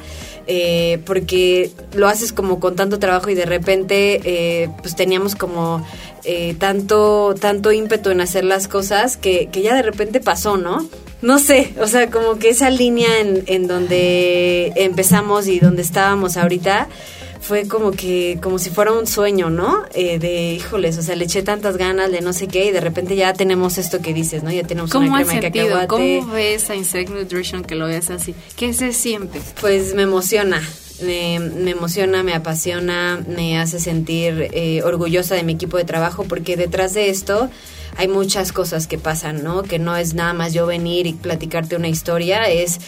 eh, 0.48 1.00
porque 1.06 1.72
lo 1.94 2.08
haces 2.08 2.32
como 2.32 2.60
con 2.60 2.76
tanto 2.76 3.00
trabajo 3.00 3.30
y 3.30 3.36
de 3.36 3.46
repente 3.46 4.22
eh, 4.24 4.70
pues 4.82 4.96
teníamos 4.96 5.36
como 5.36 5.84
eh, 6.24 6.56
tanto, 6.60 7.34
tanto 7.40 7.72
ímpetu 7.72 8.12
en 8.12 8.22
hacer 8.22 8.44
las 8.44 8.68
cosas 8.68 9.18
que, 9.18 9.48
que 9.52 9.62
ya 9.64 9.74
de 9.76 9.82
repente 9.82 10.20
pasó, 10.20 10.58
¿no? 10.58 10.88
No 11.26 11.40
sé, 11.40 11.74
o 11.82 11.88
sea, 11.88 12.12
como 12.12 12.38
que 12.38 12.50
esa 12.50 12.70
línea 12.70 13.20
en, 13.20 13.44
en 13.48 13.68
donde 13.68 14.72
empezamos 14.76 15.48
y 15.48 15.60
donde 15.60 15.82
estábamos 15.82 16.38
ahorita 16.38 16.88
fue 17.42 17.68
como 17.68 17.90
que, 17.90 18.38
como 18.44 18.60
si 18.60 18.70
fuera 18.70 18.92
un 18.92 19.08
sueño, 19.08 19.50
¿no? 19.50 19.86
Eh, 19.96 20.20
de, 20.20 20.54
híjoles, 20.54 21.00
o 21.00 21.02
sea, 21.02 21.16
le 21.16 21.26
eché 21.26 21.42
tantas 21.42 21.78
ganas 21.78 22.12
de 22.12 22.22
no 22.22 22.32
sé 22.32 22.48
qué 22.48 22.66
y 22.66 22.72
de 22.72 22.80
repente 22.80 23.16
ya 23.16 23.34
tenemos 23.34 23.80
esto 23.80 24.02
que 24.04 24.14
dices, 24.14 24.44
¿no? 24.44 24.52
Ya 24.52 24.68
tenemos 24.68 24.92
¿Cómo 24.92 25.08
una 25.08 25.18
has 25.18 25.26
crema 25.26 25.34
de 25.34 25.42
sentido? 25.42 25.66
cacahuate. 25.80 26.20
¿Cómo 26.22 26.34
ves 26.34 26.70
a 26.70 26.76
Insect 26.76 27.10
Nutrition 27.10 27.64
que 27.64 27.74
lo 27.74 27.88
ves 27.88 28.12
así? 28.12 28.36
¿Qué 28.56 28.74
se 28.74 28.94
siente? 28.94 29.42
Pues 29.62 29.96
me 29.96 30.04
emociona. 30.04 30.62
Me, 31.02 31.40
me 31.40 31.72
emociona, 31.72 32.24
me 32.24 32.34
apasiona, 32.34 33.22
me 33.28 33.60
hace 33.60 33.80
sentir 33.80 34.50
eh, 34.54 34.82
orgullosa 34.84 35.36
de 35.36 35.44
mi 35.44 35.54
equipo 35.54 35.78
de 35.78 35.84
trabajo 35.84 36.24
porque 36.24 36.56
detrás 36.56 36.94
de 36.94 37.10
esto 37.10 37.50
hay 37.98 38.08
muchas 38.08 38.52
cosas 38.52 38.88
que 38.88 38.98
pasan, 38.98 39.44
¿no? 39.44 39.64
Que 39.64 39.78
no 39.78 39.96
es 39.98 40.14
nada 40.14 40.34
más 40.34 40.54
yo 40.54 40.66
venir 40.66 41.06
y 41.06 41.14
platicarte 41.14 41.76
una 41.76 41.90
historia, 41.90 42.50
es 42.50 42.80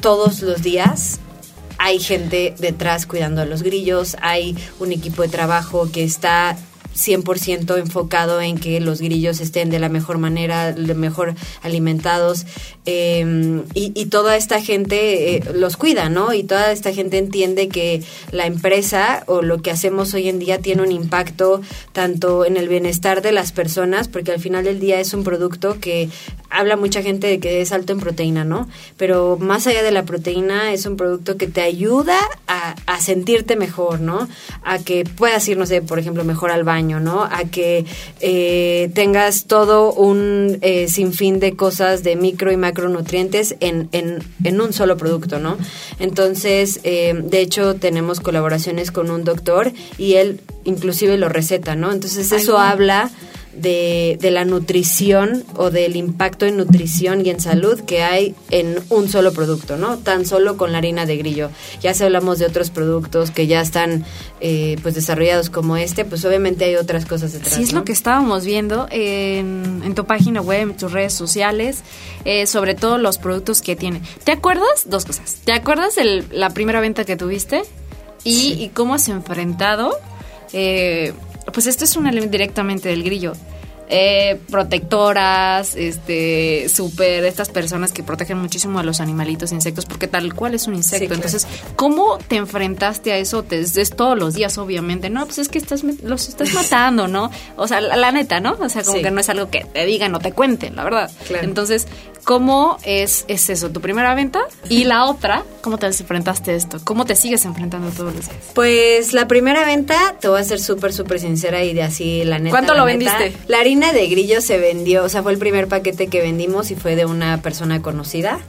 todos 0.00 0.42
los 0.42 0.62
días 0.62 1.20
hay 1.82 1.98
gente 1.98 2.54
detrás 2.58 3.06
cuidando 3.06 3.40
a 3.40 3.46
los 3.46 3.62
grillos, 3.62 4.18
hay 4.20 4.54
un 4.80 4.92
equipo 4.92 5.22
de 5.22 5.28
trabajo 5.28 5.90
que 5.90 6.04
está 6.04 6.58
100% 7.00 7.78
enfocado 7.78 8.40
en 8.40 8.58
que 8.58 8.80
los 8.80 9.00
grillos 9.00 9.40
estén 9.40 9.70
de 9.70 9.78
la 9.78 9.88
mejor 9.88 10.18
manera, 10.18 10.72
de 10.72 10.94
mejor 10.94 11.34
alimentados 11.62 12.46
eh, 12.86 13.62
y, 13.74 13.92
y 13.94 14.06
toda 14.06 14.36
esta 14.36 14.60
gente 14.60 15.36
eh, 15.36 15.42
los 15.54 15.76
cuida, 15.76 16.08
¿no? 16.08 16.34
Y 16.34 16.44
toda 16.44 16.72
esta 16.72 16.92
gente 16.92 17.18
entiende 17.18 17.68
que 17.68 18.02
la 18.32 18.46
empresa 18.46 19.24
o 19.26 19.42
lo 19.42 19.62
que 19.62 19.70
hacemos 19.70 20.14
hoy 20.14 20.28
en 20.28 20.38
día 20.38 20.58
tiene 20.58 20.82
un 20.82 20.92
impacto 20.92 21.60
tanto 21.92 22.44
en 22.44 22.56
el 22.56 22.68
bienestar 22.68 23.22
de 23.22 23.32
las 23.32 23.52
personas, 23.52 24.08
porque 24.08 24.32
al 24.32 24.40
final 24.40 24.64
del 24.64 24.80
día 24.80 25.00
es 25.00 25.14
un 25.14 25.24
producto 25.24 25.78
que 25.80 26.08
habla 26.50 26.76
mucha 26.76 27.02
gente 27.02 27.26
de 27.28 27.38
que 27.40 27.60
es 27.60 27.72
alto 27.72 27.92
en 27.92 28.00
proteína, 28.00 28.44
¿no? 28.44 28.68
Pero 28.96 29.38
más 29.40 29.66
allá 29.66 29.82
de 29.82 29.92
la 29.92 30.04
proteína 30.04 30.72
es 30.72 30.84
un 30.84 30.96
producto 30.96 31.36
que 31.36 31.46
te 31.46 31.62
ayuda 31.62 32.18
a, 32.46 32.74
a 32.86 33.00
sentirte 33.00 33.56
mejor, 33.56 34.00
¿no? 34.00 34.28
A 34.62 34.78
que 34.78 35.04
puedas 35.04 35.46
ir, 35.48 35.56
no 35.56 35.66
sé, 35.66 35.80
por 35.80 35.98
ejemplo, 35.98 36.24
mejor 36.24 36.50
al 36.50 36.64
baño, 36.64 37.00
¿no? 37.00 37.22
A 37.22 37.44
que 37.44 37.86
eh, 38.20 38.90
tengas 38.94 39.44
todo 39.46 39.92
un 39.92 40.58
eh, 40.60 40.88
sinfín 40.88 41.38
de 41.38 41.54
cosas 41.54 42.02
de 42.02 42.16
micro 42.16 42.50
y 42.50 42.56
macronutrientes 42.56 43.56
en, 43.60 43.88
en, 43.92 44.22
en 44.42 44.60
un 44.60 44.72
solo 44.72 44.96
producto, 44.96 45.38
¿no? 45.38 45.56
Entonces, 45.98 46.80
eh, 46.82 47.14
de 47.22 47.40
hecho, 47.40 47.76
tenemos 47.76 48.20
colaboraciones 48.20 48.90
con 48.90 49.10
un 49.10 49.24
doctor 49.24 49.72
y 49.98 50.14
él 50.14 50.40
inclusive 50.64 51.16
lo 51.16 51.28
receta, 51.28 51.76
¿no? 51.76 51.92
Entonces, 51.92 52.32
eso 52.32 52.58
Ay, 52.58 52.72
habla 52.72 53.10
de, 53.54 54.16
de 54.20 54.30
la 54.30 54.44
nutrición 54.44 55.44
o 55.56 55.70
del 55.70 55.96
impacto 55.96 56.46
en 56.46 56.56
nutrición 56.56 57.24
y 57.26 57.30
en 57.30 57.40
salud 57.40 57.80
que 57.80 58.02
hay 58.02 58.34
en 58.50 58.78
un 58.90 59.08
solo 59.08 59.32
producto, 59.32 59.76
¿no? 59.76 59.98
Tan 59.98 60.24
solo 60.26 60.56
con 60.56 60.72
la 60.72 60.78
harina 60.78 61.04
de 61.06 61.16
grillo. 61.16 61.50
Ya 61.82 61.92
si 61.94 62.04
hablamos 62.04 62.38
de 62.38 62.46
otros 62.46 62.70
productos 62.70 63.30
que 63.30 63.46
ya 63.46 63.60
están 63.60 64.04
eh, 64.40 64.76
pues 64.82 64.94
desarrollados 64.94 65.50
como 65.50 65.76
este, 65.76 66.04
pues 66.04 66.24
obviamente 66.24 66.64
hay 66.64 66.76
otras 66.76 67.06
cosas 67.06 67.32
detrás. 67.32 67.54
Sí, 67.54 67.62
es 67.64 67.72
¿no? 67.72 67.80
lo 67.80 67.84
que 67.84 67.92
estábamos 67.92 68.44
viendo 68.44 68.86
en, 68.90 69.82
en 69.84 69.94
tu 69.94 70.04
página 70.04 70.40
web, 70.40 70.70
en 70.70 70.76
tus 70.76 70.92
redes 70.92 71.12
sociales, 71.14 71.80
eh, 72.24 72.46
sobre 72.46 72.74
todo 72.74 72.98
los 72.98 73.18
productos 73.18 73.62
que 73.62 73.74
tiene. 73.76 74.00
¿Te 74.24 74.32
acuerdas? 74.32 74.84
Dos 74.86 75.04
cosas. 75.04 75.36
¿Te 75.44 75.52
acuerdas 75.52 75.96
de 75.96 76.24
la 76.30 76.50
primera 76.50 76.80
venta 76.80 77.04
que 77.04 77.16
tuviste? 77.16 77.62
Y, 78.22 78.32
Sí. 78.32 78.56
y 78.62 78.68
cómo 78.68 78.94
has 78.94 79.08
enfrentado. 79.08 79.92
eh, 80.52 81.12
pues 81.52 81.66
esto 81.66 81.84
es 81.84 81.96
un 81.96 82.06
elemento 82.06 82.32
directamente 82.32 82.88
del 82.88 83.02
grillo. 83.02 83.32
Eh, 83.92 84.38
protectoras, 84.50 85.74
este, 85.74 86.68
súper, 86.68 87.24
estas 87.24 87.48
personas 87.48 87.92
que 87.92 88.02
protegen 88.02 88.38
muchísimo 88.38 88.78
a 88.78 88.82
los 88.82 89.00
animalitos, 89.00 89.52
insectos, 89.52 89.84
porque 89.86 90.06
tal 90.06 90.32
cual 90.34 90.54
es 90.54 90.66
un 90.66 90.74
insecto. 90.74 90.98
Sí, 91.00 91.06
claro. 91.08 91.14
Entonces, 91.16 91.46
¿cómo 91.76 92.18
te 92.18 92.36
enfrentaste 92.36 93.12
a 93.12 93.18
eso? 93.18 93.42
Te, 93.42 93.60
es 93.60 93.90
todos 93.96 94.16
los 94.18 94.34
días, 94.34 94.58
obviamente. 94.58 95.10
No, 95.10 95.26
pues 95.26 95.38
es 95.38 95.48
que 95.48 95.58
estás, 95.58 95.82
los 95.82 96.28
estás 96.28 96.52
matando, 96.54 97.08
¿no? 97.08 97.30
O 97.56 97.66
sea, 97.68 97.80
la, 97.80 97.96
la 97.96 98.12
neta, 98.12 98.40
¿no? 98.40 98.56
O 98.60 98.68
sea, 98.68 98.82
como 98.84 98.96
Sí. 98.98 99.02
que 99.02 99.10
no 99.10 99.20
es 99.20 99.28
algo 99.28 99.50
que 99.50 99.64
te 99.64 99.84
digan 99.86 100.14
o 100.14 100.18
te 100.20 100.32
cuenten, 100.32 100.76
la 100.76 100.84
verdad. 100.84 101.10
Claro. 101.26 101.44
Entonces, 101.44 101.86
¿cómo 102.24 102.78
es, 102.84 103.24
es 103.28 103.48
eso? 103.50 103.70
¿Tu 103.70 103.80
primera 103.80 104.14
venta? 104.14 104.40
Y 104.68 104.84
la 104.84 105.04
otra, 105.06 105.42
¿cómo 105.62 105.78
te 105.78 105.86
enfrentaste 105.86 106.52
a 106.52 106.54
esto? 106.54 106.80
¿Cómo 106.84 107.04
te 107.04 107.16
sigues 107.16 107.44
enfrentando 107.44 107.90
todos 107.90 108.14
los 108.14 108.28
días? 108.28 108.36
Pues 108.54 109.12
la 109.12 109.26
primera 109.28 109.64
venta, 109.64 110.16
te 110.20 110.28
voy 110.28 110.40
a 110.40 110.44
ser 110.44 110.60
súper, 110.60 110.92
súper 110.92 111.18
sincera 111.20 111.62
y 111.64 111.74
de 111.74 111.82
así 111.82 112.24
la 112.24 112.38
neta. 112.38 112.50
¿Cuánto 112.50 112.74
la 112.74 112.80
lo 112.80 112.86
neta, 112.86 113.18
vendiste? 113.18 113.40
La 113.48 113.60
harina 113.60 113.79
de 113.88 114.06
grillo 114.08 114.40
se 114.40 114.58
vendió, 114.58 115.04
o 115.04 115.08
sea, 115.08 115.22
fue 115.22 115.32
el 115.32 115.38
primer 115.38 115.66
paquete 115.66 116.06
que 116.08 116.20
vendimos 116.20 116.70
y 116.70 116.76
fue 116.76 116.96
de 116.96 117.06
una 117.06 117.40
persona 117.42 117.82
conocida. 117.82 118.40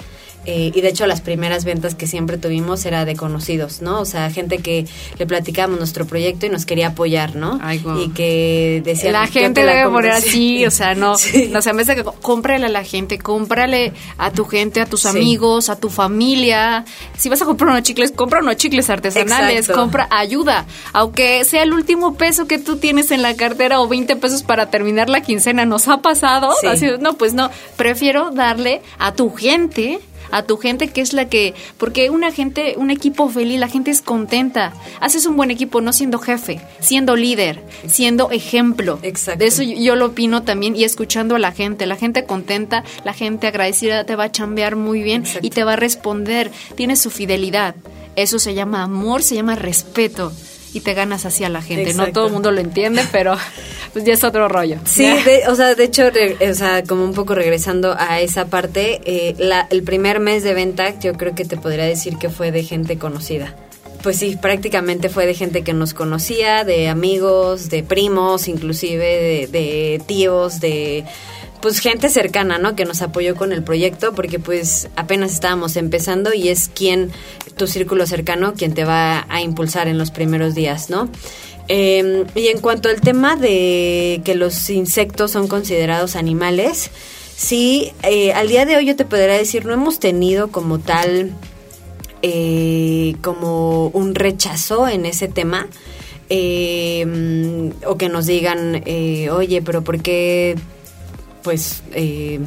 Eh, 0.45 0.71
y 0.74 0.81
de 0.81 0.89
hecho 0.89 1.05
las 1.05 1.21
primeras 1.21 1.65
ventas 1.65 1.93
que 1.93 2.07
siempre 2.07 2.38
tuvimos 2.38 2.83
era 2.86 3.05
de 3.05 3.15
conocidos, 3.15 3.81
¿no? 3.83 4.00
O 4.01 4.05
sea, 4.05 4.31
gente 4.31 4.57
que 4.57 4.88
le 5.19 5.27
platicábamos 5.27 5.77
nuestro 5.77 6.05
proyecto 6.07 6.48
y 6.48 6.50
nos 6.50 6.65
quería 6.65 6.88
apoyar, 6.88 7.36
¿no? 7.36 7.60
Ay, 7.62 7.77
guau. 7.79 8.01
y 8.01 8.10
que 8.10 8.81
decía 8.83 9.12
la 9.12 9.27
gente 9.27 9.63
debe 9.65 9.88
poner 9.89 10.12
así, 10.12 10.65
o 10.65 10.71
sea, 10.71 10.95
no, 10.95 11.15
Sí. 11.15 11.50
no, 11.51 11.60
o 11.60 11.62
sea, 11.62 11.71
en 11.71 11.77
vez 11.77 11.88
de 11.88 11.95
que 11.98 12.03
cómprale 12.03 12.65
a 12.65 12.69
la 12.69 12.83
gente, 12.83 13.19
cómprale 13.19 13.93
a 14.17 14.31
tu 14.31 14.45
gente, 14.45 14.81
a 14.81 14.86
tus 14.88 15.01
Sí. 15.01 15.10
amigos, 15.10 15.69
a 15.69 15.75
tu 15.75 15.89
familia. 15.89 16.86
Si 17.17 17.29
vas 17.29 17.41
a 17.41 17.45
comprar 17.45 17.69
unos 17.71 17.83
chicles, 17.83 18.12
compra 18.12 18.39
unos 18.39 18.55
chicles 18.55 18.89
artesanales, 18.89 19.60
Exacto. 19.60 19.79
compra 19.81 20.07
ayuda, 20.10 20.65
aunque 20.93 21.45
sea 21.45 21.63
el 21.63 21.74
último 21.74 22.15
peso 22.15 22.48
que 22.48 22.57
tú 22.57 22.77
tienes 22.77 23.12
en 23.12 23.21
la 23.21 23.36
cartera 23.36 23.79
o 23.79 23.88
20 23.88 24.15
pesos 24.15 24.41
para 24.43 24.69
terminar 24.71 25.10
la 25.10 25.21
quincena, 25.21 25.65
nos 25.65 25.88
ha 25.88 26.01
pasado. 26.01 26.50
Sí. 26.62 26.67
Así, 26.67 26.88
no, 27.00 27.13
pues 27.13 27.33
no, 27.33 27.51
prefiero 27.77 28.31
darle 28.31 28.81
a 28.98 29.13
tu 29.13 29.29
gente 29.36 30.00
a 30.32 30.44
tu 30.44 30.58
gente 30.58 30.88
que 30.90 31.02
es 31.02 31.14
la 31.14 31.30
que 31.30 31.54
porque 31.78 32.10
una 32.10 32.32
gente 32.32 32.76
un 32.78 32.92
equipo 32.92 33.30
feliz 33.30 33.60
la 33.60 33.68
gente 33.68 33.92
es 33.92 34.02
contenta 34.02 34.74
haces 35.00 35.26
un 35.26 35.38
buen 35.38 35.52
equipo 35.52 35.82
no 35.82 35.94
siendo 35.94 36.20
jefe 36.20 36.62
siendo 36.80 37.16
líder 37.16 37.64
siendo 37.88 38.32
ejemplo 38.32 39.00
Exacto. 39.04 39.40
de 39.40 39.48
eso 39.48 39.64
yo, 39.64 39.76
yo 39.76 39.96
lo 39.96 40.08
opino 40.08 40.44
también 40.44 40.76
y 40.76 40.84
escuchando 40.84 41.36
a 41.36 41.40
la 41.40 41.52
gente 41.52 41.86
la 41.86 41.96
gente 41.96 42.26
contenta 42.26 42.84
la 43.04 43.14
gente 43.14 43.48
agradecida 43.48 44.06
te 44.06 44.16
va 44.16 44.26
a 44.26 44.32
chambear 44.32 44.76
muy 44.76 45.04
bien 45.04 45.22
Exacto. 45.22 45.46
y 45.46 45.50
te 45.50 45.64
va 45.64 45.74
a 45.74 45.78
responder 45.78 46.52
tiene 46.76 46.96
su 46.96 47.10
fidelidad 47.10 47.76
eso 48.16 48.40
se 48.40 48.54
llama 48.54 48.84
amor 48.84 49.24
se 49.24 49.36
llama 49.36 49.56
respeto 49.56 50.32
y 50.74 50.80
te 50.82 50.94
ganas 50.94 51.25
así 51.25 51.44
a 51.44 51.50
la 51.50 51.62
gente. 51.62 51.94
No 51.94 52.12
todo 52.13 52.28
el 52.28 52.34
mundo 52.34 52.51
lo 52.51 52.62
entiende 52.62 53.04
pero 53.12 53.36
pues 53.94 54.06
ya 54.06 54.13
es 54.13 54.24
otro 54.24 54.48
rollo. 54.48 54.78
Sí, 54.86 55.04
de- 55.25 55.44
o 55.50 55.56
sea, 55.56 55.75
de 55.75 55.84
hecho, 55.84 56.10
re- 56.10 56.38
o 56.50 56.54
sea, 56.56 56.84
como 56.84 57.04
un 57.04 57.13
poco 57.13 57.36
regresando 57.36 57.96
a 57.98 58.22
esa 58.22 58.46
parte, 58.46 59.01
eh, 59.06 59.36
la- 59.38 59.68
el 59.70 59.84
primer 59.84 60.20
mes 60.20 60.44
de 60.44 60.54
venta 60.54 60.98
yo 61.00 61.13
creo 61.13 61.36
que 61.36 61.44
te 61.46 61.58
podría 61.58 61.86
decir 61.86 62.18
que 62.18 62.30
fue 62.30 62.51
de 62.51 62.63
gente 62.63 62.98
conocida. 62.98 63.56
Pues 64.01 64.18
sí, 64.18 64.36
prácticamente 64.42 65.10
fue 65.10 65.28
de 65.28 65.36
gente 65.36 65.62
que 65.63 65.74
nos 65.74 65.94
conocía, 65.94 66.63
de 66.63 66.90
amigos, 66.90 67.70
de 67.70 67.84
primos, 67.84 68.48
inclusive 68.48 69.06
de, 69.06 69.48
de 69.48 70.01
tíos, 70.08 70.60
de 70.60 71.04
pues 71.62 71.80
gente 71.80 72.10
cercana, 72.10 72.58
¿no? 72.58 72.75
Que 72.75 72.86
nos 72.86 73.01
apoyó 73.01 73.36
con 73.36 73.51
el 73.51 73.63
proyecto 73.63 74.13
porque 74.13 74.39
pues 74.39 74.89
apenas 74.96 75.32
estábamos 75.34 75.75
empezando 75.75 76.34
y 76.34 76.50
es 76.50 76.70
quien, 76.74 77.12
tu 77.56 77.68
círculo 77.68 78.06
cercano, 78.08 78.53
quien 78.53 78.74
te 78.74 78.84
va 78.84 79.25
a 79.30 79.41
impulsar 79.41 79.88
en 79.88 79.98
los 79.98 80.12
primeros 80.12 80.56
días, 80.56 80.89
¿no? 80.89 81.10
Eh, 81.68 82.25
y 82.36 82.48
en 82.48 82.60
cuanto 82.60 82.89
al 82.89 83.00
tema 83.00 83.36
de 83.36 84.22
que 84.25 84.36
los 84.36 84.70
insectos 84.70 85.32
son 85.32 85.48
considerados 85.48 86.15
animales, 86.15 86.91
sí, 87.36 87.94
eh, 88.03 88.34
al 88.34 88.48
día 88.48 88.65
de 88.65 88.75
hoy 88.75 88.86
yo 88.88 88.96
te 88.96 89.06
podría 89.06 89.38
decir, 89.38 89.65
no 89.65 89.74
hemos 89.74 90.00
tenido 90.00 90.50
como 90.50 90.80
tal, 90.80 91.32
eh, 92.24 93.15
como 93.22 93.88
un 93.88 94.15
rechazo 94.15 94.88
en 94.88 95.06
ese 95.06 95.27
tema. 95.27 95.68
mm, 96.30 97.70
o 97.86 97.98
que 97.98 98.08
nos 98.10 98.25
digan, 98.25 98.82
eh, 98.86 99.30
oye, 99.32 99.62
pero 99.62 99.84
¿por 99.84 100.01
qué 100.01 100.56
pues 101.43 101.81
eh, 101.93 102.39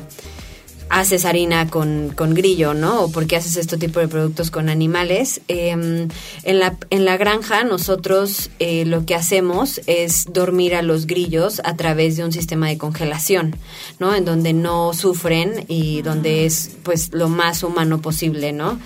haces 0.94 1.24
harina 1.24 1.68
con, 1.68 2.12
con 2.14 2.34
grillo, 2.34 2.72
¿no? 2.72 3.02
O 3.02 3.10
por 3.10 3.26
qué 3.26 3.36
haces 3.36 3.56
este 3.56 3.76
tipo 3.76 3.98
de 3.98 4.06
productos 4.06 4.52
con 4.52 4.68
animales. 4.68 5.40
Eh, 5.48 5.70
en, 5.70 6.58
la, 6.60 6.76
en 6.90 7.04
la 7.04 7.16
granja 7.16 7.64
nosotros 7.64 8.50
eh, 8.60 8.84
lo 8.84 9.04
que 9.04 9.16
hacemos 9.16 9.80
es 9.86 10.26
dormir 10.32 10.76
a 10.76 10.82
los 10.82 11.08
grillos 11.08 11.60
a 11.64 11.74
través 11.74 12.16
de 12.16 12.24
un 12.24 12.30
sistema 12.30 12.68
de 12.68 12.78
congelación, 12.78 13.56
¿no? 13.98 14.14
En 14.14 14.24
donde 14.24 14.52
no 14.52 14.94
sufren 14.94 15.64
y 15.66 16.02
donde 16.02 16.46
es 16.46 16.70
pues 16.84 17.12
lo 17.12 17.28
más 17.28 17.64
humano 17.64 18.00
posible, 18.00 18.52
¿no? 18.52 18.78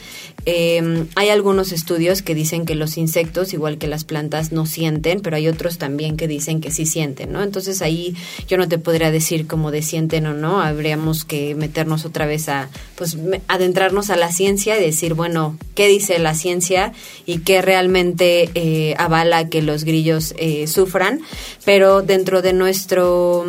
Eh, 0.47 1.07
hay 1.15 1.29
algunos 1.29 1.73
estudios 1.73 2.23
que 2.23 2.35
dicen 2.35 2.65
que 2.65 2.75
los 2.75 2.97
insectos, 2.97 3.53
igual 3.53 3.77
que 3.77 3.87
las 3.87 4.05
plantas, 4.05 4.51
no 4.51 4.65
sienten, 4.65 5.21
pero 5.21 5.37
hay 5.37 5.47
otros 5.47 5.77
también 5.77 6.17
que 6.17 6.27
dicen 6.27 6.63
que 6.63 6.71
sí 6.71 6.87
sienten, 6.87 7.33
¿no? 7.33 7.43
Entonces 7.43 7.83
ahí 7.83 8.17
yo 8.49 8.57
no 8.57 8.67
te 8.67 8.79
podría 8.79 9.11
decir 9.11 9.47
cómo 9.47 9.71
de 9.71 9.83
sienten 9.83 10.27
o 10.27 10.33
no, 10.33 10.63
habríamos 10.63 11.27
que 11.27 11.55
meternos 11.55 11.98
otra 12.05 12.27
vez 12.27 12.49
a, 12.49 12.69
pues, 12.97 13.17
adentrarnos 13.49 14.11
a 14.11 14.17
la 14.17 14.33
ciencia 14.33 14.79
y 14.79 14.83
decir, 14.83 15.15
bueno, 15.15 15.57
¿qué 15.75 15.87
dice 15.89 16.19
la 16.19 16.35
ciencia 16.35 16.93
y 17.27 17.39
qué 17.39 17.63
realmente 17.63 18.51
eh, 18.55 18.95
avala 18.99 19.49
que 19.49 19.63
los 19.63 19.85
grillos 19.85 20.35
eh, 20.39 20.67
sufran? 20.67 21.21
Pero 21.65 22.03
dentro 22.03 22.43
de 22.43 22.53
nuestro 22.53 23.45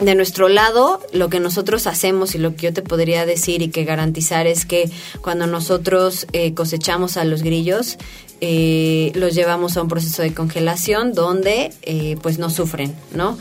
de 0.00 0.14
nuestro 0.14 0.48
lado, 0.48 0.98
lo 1.12 1.28
que 1.28 1.40
nosotros 1.40 1.86
hacemos 1.86 2.34
y 2.34 2.38
lo 2.38 2.56
que 2.56 2.62
yo 2.62 2.72
te 2.72 2.80
podría 2.80 3.26
decir 3.26 3.60
y 3.60 3.68
que 3.68 3.84
garantizar 3.84 4.46
es 4.46 4.64
que 4.64 4.90
cuando 5.20 5.46
nosotros 5.46 6.26
eh, 6.32 6.54
cosechamos 6.54 7.18
a 7.18 7.24
los 7.24 7.42
grillos, 7.42 7.98
los 8.40 9.34
llevamos 9.34 9.76
a 9.76 9.82
un 9.82 9.88
proceso 9.88 10.22
de 10.22 10.32
congelación 10.32 11.12
donde 11.12 11.74
pues 12.22 12.38
no 12.38 12.48
sufren, 12.48 12.94
¿no? 13.14 13.36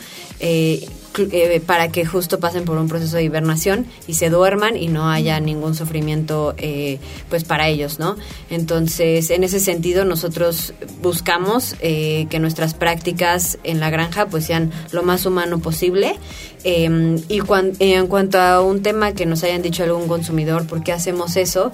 Eh, 1.18 1.62
para 1.66 1.90
que 1.90 2.06
justo 2.06 2.40
pasen 2.40 2.66
por 2.66 2.78
un 2.78 2.88
proceso 2.88 3.18
de 3.18 3.24
hibernación 3.24 3.88
y 4.08 4.14
se 4.14 4.30
duerman 4.30 4.78
y 4.78 4.88
no 4.88 5.10
haya 5.10 5.40
ningún 5.40 5.74
sufrimiento 5.74 6.54
eh, 6.58 7.00
pues 7.30 7.44
para 7.44 7.68
ellos, 7.68 8.00
¿no? 8.00 8.16
Entonces, 8.50 9.30
en 9.32 9.44
ese 9.44 9.60
sentido, 9.60 10.06
nosotros 10.06 10.74
buscamos 11.02 11.76
eh, 11.82 12.28
que 12.30 12.40
nuestras 12.40 12.74
prácticas 12.74 13.58
en 13.64 13.80
la 13.80 13.90
granja 13.90 14.28
pues 14.28 14.46
sean 14.46 14.72
lo 14.92 15.02
más 15.04 15.26
humano 15.26 15.60
posible. 15.60 16.16
Em, 16.64 17.18
y 17.30 17.42
en 17.80 18.08
cuanto 18.08 18.40
a 18.40 18.62
un 18.62 18.82
tema 18.82 19.14
que 19.14 19.26
nos 19.26 19.44
hayan 19.44 19.62
dicho 19.62 19.84
algún 19.84 20.08
consumidor, 20.08 20.68
¿por 20.68 20.84
qué 20.84 20.92
hacemos 20.92 21.38
eso? 21.38 21.72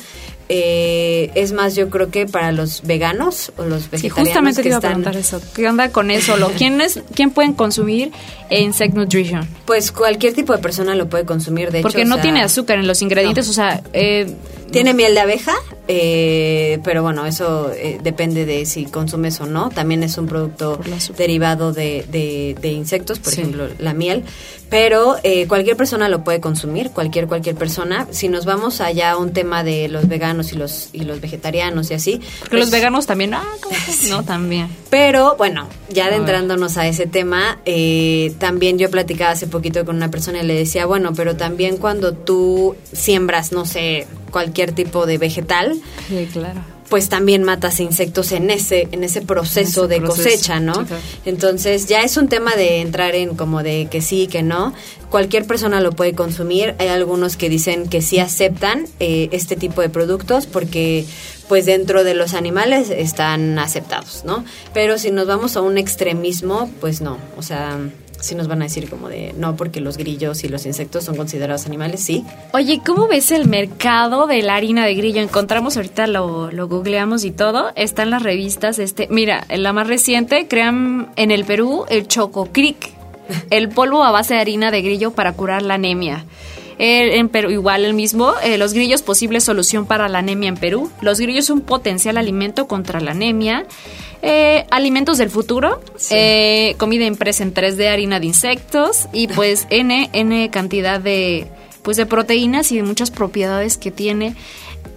Eh, 0.48 1.32
es 1.34 1.54
más, 1.54 1.75
yo 1.75 1.90
creo 1.90 2.10
que 2.10 2.28
para 2.28 2.52
los 2.52 2.84
veganos 2.84 3.52
o 3.58 3.64
los 3.64 3.90
vegetarianos. 3.90 4.02
Sí, 4.02 4.10
justamente 4.10 4.62
que 4.62 4.68
iba 4.68 4.78
a 4.78 4.82
preguntar 4.82 5.18
eso. 5.18 5.42
¿Qué 5.56 5.68
onda 5.68 5.90
con 5.90 6.12
eso? 6.12 6.38
¿Lo, 6.38 6.50
¿quién, 6.52 6.82
es, 6.82 7.02
¿Quién 7.16 7.32
pueden 7.32 7.54
consumir 7.54 8.12
Insect 8.52 8.94
Nutrition? 8.94 9.48
Pues 9.66 9.92
cualquier 9.92 10.34
tipo 10.34 10.54
de 10.54 10.60
persona 10.60 10.94
lo 10.94 11.10
puede 11.10 11.25
consumir, 11.25 11.72
de 11.72 11.82
Porque 11.82 12.06
no 12.06 12.20
tiene 12.20 12.42
azúcar 12.42 12.78
en 12.78 12.88
los 12.88 13.02
ingredientes, 13.02 13.50
o 13.50 13.54
sea. 13.54 13.82
Eh, 13.94 14.36
tiene 14.72 14.94
miel 14.94 15.14
de 15.14 15.22
abeja, 15.22 15.54
eh, 15.88 16.80
pero 16.84 17.04
bueno, 17.04 17.26
eso 17.26 17.72
eh, 17.72 18.00
depende 18.02 18.46
de 18.46 18.66
si 18.66 18.86
consumes 18.86 19.40
o 19.40 19.46
no. 19.46 19.70
También 19.70 20.04
es 20.04 20.18
un 20.18 20.28
producto 20.28 20.80
derivado 21.18 21.72
de, 21.72 22.06
de, 22.60 22.72
insectos, 22.72 23.20
por 23.20 23.34
ejemplo, 23.34 23.68
la 23.80 23.94
miel. 23.94 24.24
Pero 24.70 25.16
eh, 25.24 25.48
cualquier 25.48 25.78
persona 25.78 26.10
lo 26.10 26.24
puede 26.24 26.42
consumir, 26.42 26.90
cualquier 26.90 27.28
cualquier 27.28 27.56
persona. 27.56 28.08
Si 28.10 28.30
nos 28.30 28.46
vamos 28.46 28.82
allá 28.82 29.12
a 29.12 29.18
un 29.18 29.32
tema 29.32 29.64
de 29.64 29.88
los 29.88 30.08
veganos 30.08 30.52
y 30.54 30.56
los 30.56 30.90
y 30.92 31.02
los 31.02 31.22
vegetarianos 31.22 31.92
y 31.92 31.94
así. 31.94 32.22
Porque 32.40 32.58
los 32.58 32.70
pues 32.70 32.82
veganos 32.82 33.06
también, 33.06 33.36
ah, 33.36 33.46
no, 34.10 34.24
también. 34.24 34.68
Pero 34.90 35.36
bueno, 35.38 35.68
ya 35.90 36.08
adentrándonos 36.08 36.78
a 36.78 36.88
ese 36.88 37.06
tema, 37.06 37.60
también 38.40 38.80
yo 38.80 38.90
platicaba 38.90 39.32
hace 39.32 39.48
poquito 39.48 39.86
con 39.86 39.96
una 39.96 40.10
persona 40.10 40.42
y 40.42 40.46
le 40.48 40.56
decía, 40.56 40.88
bueno, 40.88 41.14
pero 41.16 41.38
también 41.38 41.78
cuando 41.78 42.14
tú 42.14 42.76
siembras, 42.92 43.52
no 43.52 43.66
sé, 43.66 44.08
cualquier 44.36 44.74
tipo 44.74 45.06
de 45.06 45.18
vegetal, 45.18 45.80
claro. 46.34 46.60
pues 46.89 47.08
también 47.08 47.46
matas 47.46 47.80
insectos 47.80 48.34
en 48.34 48.51
ese 48.51 48.89
en 48.92 49.06
ese 49.06 49.22
proceso 49.22 49.88
de 49.88 50.01
cosecha, 50.01 50.60
¿no? 50.60 50.86
Entonces 51.24 51.86
ya 51.86 52.01
es 52.01 52.18
un 52.18 52.27
tema 52.27 52.54
de 52.58 52.82
entrar 52.82 53.15
en 53.15 53.38
como 53.38 53.63
de 53.63 53.88
que 53.89 54.01
sí, 54.01 54.27
que 54.27 54.44
no. 54.44 54.74
Cualquier 55.10 55.48
persona 55.48 55.80
lo 55.80 55.94
puede 55.94 56.15
consumir. 56.15 56.75
Hay 56.80 56.89
algunos 56.89 57.38
que 57.38 57.48
dicen 57.48 57.88
que 57.88 58.01
sí 58.01 58.20
aceptan 58.20 58.88
eh, 59.00 59.30
este 59.32 59.56
tipo 59.56 59.80
de 59.80 59.88
productos 59.88 60.48
porque 60.48 61.06
pues 61.48 61.65
dentro 61.65 62.04
de 62.04 62.13
los 62.13 62.34
animales 62.34 62.89
están 62.89 63.58
aceptados, 63.58 64.24
¿no? 64.25 64.44
Pero 64.74 64.98
si 64.98 65.12
nos 65.12 65.27
vamos 65.27 65.56
a 65.56 65.62
un 65.62 65.77
extremismo, 65.77 66.70
pues 66.82 67.00
no, 67.00 67.20
o 67.38 67.42
sea, 67.42 67.80
sí 68.25 68.36
nos 68.36 68.48
van 68.48 68.62
a 68.62 68.65
decir 68.65 68.89
como 68.89 69.10
de 69.10 69.34
no, 69.38 69.55
porque 69.55 69.82
los 69.82 69.98
grillos 69.98 70.44
y 70.44 70.50
los 70.50 70.65
insectos 70.65 71.03
son 71.03 71.15
considerados 71.15 71.65
animales, 71.65 72.01
sí. 72.01 72.25
Oye, 72.53 72.82
¿cómo 72.86 73.08
ves 73.08 73.32
el 73.32 73.48
mercado 73.48 74.27
de 74.27 74.41
la 74.41 74.55
harina 74.55 74.86
de 74.86 74.96
grillo? 74.96 75.22
Encontramos 75.22 75.77
ahorita, 75.77 76.08
lo, 76.08 76.51
lo 76.51 76.67
googleamos 76.67 77.24
y 77.24 77.32
todo, 77.32 77.72
está 77.75 78.03
en 78.03 78.10
las 78.10 78.24
revistas, 78.24 78.79
este, 78.79 79.08
mira, 79.10 79.46
en 79.50 79.63
la 79.63 79.74
más 79.74 79.88
reciente, 79.88 80.48
crean 80.48 81.10
en 81.15 81.32
el 81.32 81.46
Perú 81.46 81.86
el 81.89 82.08
Choco 82.08 82.50
Crick, 82.51 82.91
el 83.50 83.70
polvo 83.70 84.03
a 84.03 84.11
base 84.11 84.33
de 84.33 84.40
harina 84.42 84.72
de 84.72 84.81
grillo 84.81 85.11
para 85.11 85.33
curar 85.33 85.61
la 85.61 85.75
anemia. 85.75 86.25
En 86.77 87.29
Perú, 87.29 87.50
igual 87.51 87.85
el 87.85 87.94
mismo, 87.94 88.33
eh, 88.44 88.57
los 88.57 88.74
grillos 88.74 89.01
posible 89.01 89.40
solución 89.40 89.85
para 89.85 90.09
la 90.09 90.20
anemia 90.20 90.50
en 90.50 90.57
Perú. 90.57 90.92
Los 91.01 91.20
grillos 91.20 91.50
un 91.50 91.61
potencial 91.61 92.18
alimento 92.18 92.68
contra 92.68 93.00
la 93.00 93.11
anemia. 93.11 93.66
Eh, 94.22 94.66
alimentos 94.72 95.20
del 95.20 95.29
futuro, 95.29 95.79
eh, 96.09 96.74
comida 96.77 97.05
impresa 97.05 97.44
en 97.44 97.53
3D, 97.53 97.88
harina 97.90 98.20
de 98.20 98.25
insectos 98.25 99.07
y 99.14 99.27
pues 99.27 99.68
N, 99.70 100.09
N 100.14 100.50
cantidad 100.50 101.00
de, 101.00 101.48
pues 101.83 101.98
de 101.98 102.07
proteínas 102.07 102.72
y 102.72 102.77
de 102.77 102.83
muchas 102.83 103.11
propiedades 103.11 103.77
que 103.77 103.92
tiene. 103.92 104.35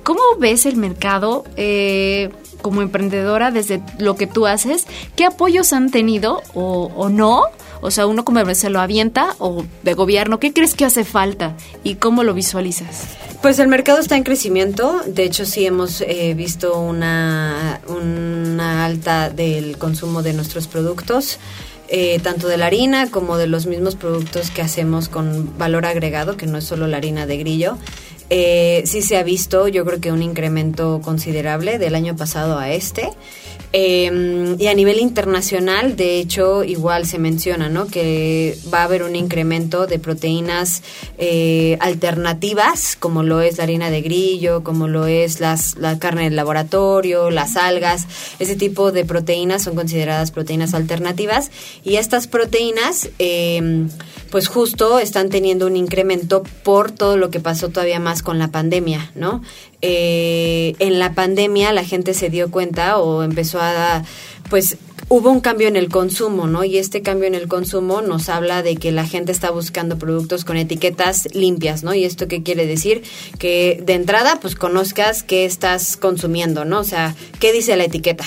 ¿Cómo 0.02 0.22
ves 0.38 0.64
el 0.64 0.76
mercado 0.76 1.44
eh, 1.56 2.30
como 2.62 2.80
emprendedora 2.80 3.50
desde 3.50 3.82
lo 3.98 4.16
que 4.16 4.26
tú 4.26 4.46
haces? 4.46 4.86
¿Qué 5.14 5.26
apoyos 5.26 5.74
han 5.74 5.90
tenido 5.90 6.40
o, 6.54 6.90
o 6.96 7.10
no? 7.10 7.42
O 7.80 7.90
sea, 7.90 8.06
uno 8.06 8.24
como 8.24 8.54
se 8.54 8.70
lo 8.70 8.80
avienta 8.80 9.34
o 9.38 9.64
de 9.82 9.94
gobierno, 9.94 10.40
¿qué 10.40 10.52
crees 10.52 10.74
que 10.74 10.84
hace 10.84 11.04
falta 11.04 11.56
y 11.84 11.96
cómo 11.96 12.24
lo 12.24 12.34
visualizas? 12.34 13.04
Pues 13.42 13.58
el 13.60 13.68
mercado 13.68 14.00
está 14.00 14.16
en 14.16 14.24
crecimiento, 14.24 15.00
de 15.06 15.22
hecho 15.24 15.46
sí 15.46 15.64
hemos 15.64 16.00
eh, 16.00 16.34
visto 16.36 16.80
una, 16.80 17.80
una 17.86 18.84
alta 18.84 19.30
del 19.30 19.78
consumo 19.78 20.22
de 20.22 20.32
nuestros 20.32 20.66
productos. 20.66 21.38
Eh, 21.90 22.20
tanto 22.22 22.48
de 22.48 22.58
la 22.58 22.66
harina 22.66 23.10
como 23.10 23.38
de 23.38 23.46
los 23.46 23.64
mismos 23.64 23.96
productos 23.96 24.50
que 24.50 24.60
hacemos 24.60 25.08
con 25.08 25.56
valor 25.56 25.86
agregado, 25.86 26.36
que 26.36 26.46
no 26.46 26.58
es 26.58 26.64
solo 26.64 26.86
la 26.86 26.98
harina 26.98 27.24
de 27.24 27.38
grillo. 27.38 27.78
Eh, 28.30 28.82
sí 28.84 29.02
se 29.02 29.16
ha 29.16 29.22
visto, 29.22 29.68
yo 29.68 29.84
creo 29.84 30.00
que 30.00 30.12
un 30.12 30.22
incremento 30.22 31.00
considerable 31.02 31.78
del 31.78 31.94
año 31.94 32.16
pasado 32.16 32.58
a 32.58 32.70
este. 32.70 33.10
Eh, 33.74 34.56
y 34.58 34.66
a 34.66 34.74
nivel 34.74 34.98
internacional, 34.98 35.94
de 35.94 36.18
hecho, 36.18 36.64
igual 36.64 37.04
se 37.04 37.18
menciona, 37.18 37.68
¿no? 37.68 37.86
Que 37.86 38.56
va 38.72 38.80
a 38.80 38.84
haber 38.84 39.02
un 39.02 39.14
incremento 39.14 39.86
de 39.86 39.98
proteínas 39.98 40.82
eh, 41.18 41.76
alternativas, 41.80 42.96
como 42.96 43.22
lo 43.22 43.42
es 43.42 43.58
la 43.58 43.64
harina 43.64 43.90
de 43.90 44.00
grillo, 44.00 44.64
como 44.64 44.88
lo 44.88 45.06
es 45.06 45.40
las, 45.40 45.76
la 45.76 45.98
carne 45.98 46.24
del 46.24 46.36
laboratorio, 46.36 47.30
las 47.30 47.56
algas. 47.56 48.06
Ese 48.38 48.56
tipo 48.56 48.90
de 48.90 49.04
proteínas 49.04 49.64
son 49.64 49.74
consideradas 49.74 50.30
proteínas 50.30 50.72
alternativas. 50.72 51.50
Y 51.84 51.96
estas 51.96 52.26
proteínas, 52.26 53.10
eh, 53.18 53.86
pues 54.30 54.48
justo 54.48 54.98
están 54.98 55.28
teniendo 55.28 55.66
un 55.66 55.76
incremento 55.76 56.42
por 56.62 56.90
todo 56.90 57.18
lo 57.18 57.28
que 57.28 57.40
pasó 57.40 57.68
todavía 57.68 58.00
más 58.00 58.17
con 58.22 58.38
la 58.38 58.48
pandemia, 58.48 59.11
¿no? 59.14 59.42
Eh, 59.83 60.74
en 60.78 60.98
la 60.98 61.14
pandemia 61.14 61.72
la 61.72 61.85
gente 61.85 62.14
se 62.14 62.31
dio 62.31 62.50
cuenta 62.50 62.98
o 62.98 63.22
empezó 63.22 63.61
a, 63.61 64.04
pues 64.50 64.76
hubo 65.09 65.31
un 65.31 65.40
cambio 65.40 65.68
en 65.68 65.76
el 65.76 65.88
consumo, 65.88 66.46
¿no? 66.46 66.64
Y 66.64 66.78
este 66.78 67.02
cambio 67.02 67.26
en 67.26 67.35
el 67.35 67.48
consumo 67.48 68.02
nos 68.02 68.28
habla 68.28 68.62
de 68.62 68.76
que 68.76 68.92
la 68.92 69.07
gente 69.07 69.33
está 69.33 69.50
buscando 69.50 69.98
productos 69.98 70.44
con 70.44 70.57
etiquetas 70.57 71.35
limpias, 71.35 71.83
¿no? 71.83 71.94
Y 71.94 72.04
esto 72.04 72.28
qué 72.28 72.42
quiere 72.42 72.66
decir? 72.66 73.02
Que 73.38 73.83
de 73.85 73.94
entrada, 73.94 74.38
pues 74.40 74.54
conozcas 74.54 75.22
qué 75.22 75.44
estás 75.44 75.96
consumiendo, 75.96 76.64
¿no? 76.64 76.81
O 76.81 76.85
sea, 76.85 77.14
¿qué 77.40 77.52
dice 77.52 77.76
la 77.76 77.85
etiqueta? 77.85 78.24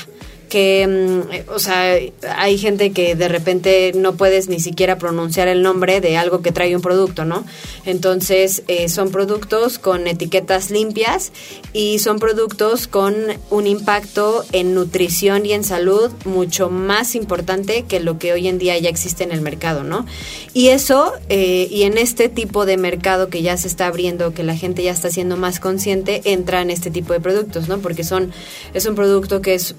Que, 0.51 0.85
mm, 0.85 1.49
o 1.49 1.59
sea, 1.59 1.97
hay 2.35 2.57
gente 2.57 2.91
que 2.91 3.15
de 3.15 3.29
repente 3.29 3.93
no 3.95 4.15
puedes 4.15 4.49
ni 4.49 4.59
siquiera 4.59 4.97
pronunciar 4.97 5.47
el 5.47 5.61
nombre 5.61 6.01
de 6.01 6.17
algo 6.17 6.41
que 6.41 6.51
trae 6.51 6.75
un 6.75 6.81
producto, 6.81 7.23
¿no? 7.23 7.45
Entonces, 7.85 8.61
eh, 8.67 8.89
son 8.89 9.11
productos 9.11 9.79
con 9.79 10.07
etiquetas 10.07 10.69
limpias 10.69 11.31
y 11.71 11.99
son 11.99 12.19
productos 12.19 12.87
con 12.87 13.15
un 13.49 13.65
impacto 13.65 14.43
en 14.51 14.75
nutrición 14.75 15.45
y 15.45 15.53
en 15.53 15.63
salud 15.63 16.11
mucho 16.25 16.69
más 16.69 17.15
importante 17.15 17.83
que 17.83 18.01
lo 18.01 18.19
que 18.19 18.33
hoy 18.33 18.49
en 18.49 18.57
día 18.57 18.77
ya 18.77 18.89
existe 18.89 19.23
en 19.23 19.31
el 19.31 19.39
mercado, 19.39 19.85
¿no? 19.85 20.05
Y 20.53 20.67
eso, 20.67 21.13
eh, 21.29 21.69
y 21.71 21.83
en 21.83 21.97
este 21.97 22.27
tipo 22.27 22.65
de 22.65 22.75
mercado 22.75 23.29
que 23.29 23.41
ya 23.41 23.55
se 23.55 23.69
está 23.69 23.87
abriendo, 23.87 24.33
que 24.33 24.43
la 24.43 24.57
gente 24.57 24.83
ya 24.83 24.91
está 24.91 25.09
siendo 25.09 25.37
más 25.37 25.61
consciente, 25.61 26.21
entra 26.25 26.61
en 26.61 26.71
este 26.71 26.91
tipo 26.91 27.13
de 27.13 27.21
productos, 27.21 27.69
¿no? 27.69 27.77
Porque 27.77 28.03
son, 28.03 28.33
es 28.73 28.85
un 28.85 28.95
producto 28.95 29.41
que 29.41 29.53
es 29.53 29.75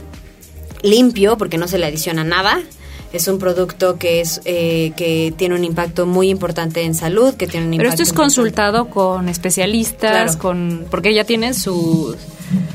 limpio 0.83 1.37
porque 1.37 1.59
no 1.59 1.68
se 1.68 1.79
le 1.79 1.87
adiciona 1.87 2.25
nada. 2.25 2.61
Es 3.12 3.29
un 3.29 3.38
producto 3.38 3.99
que 3.99 4.23
es 4.23 4.40
eh, 4.47 4.92
que 4.97 5.35
tiene 5.37 5.55
un 5.55 5.64
impacto 5.64 6.07
muy 6.07 6.31
importante 6.31 6.83
en 6.83 6.95
salud, 6.95 7.35
que 7.35 7.47
tiene 7.47 7.66
un 7.66 7.77
Pero 7.77 7.90
esto 7.90 8.03
es 8.03 8.12
consultado 8.12 8.88
con 8.88 9.29
especialistas, 9.29 10.37
con 10.37 10.87
porque 10.90 11.12
ya 11.12 11.25
tiene 11.25 11.53
su 11.53 12.16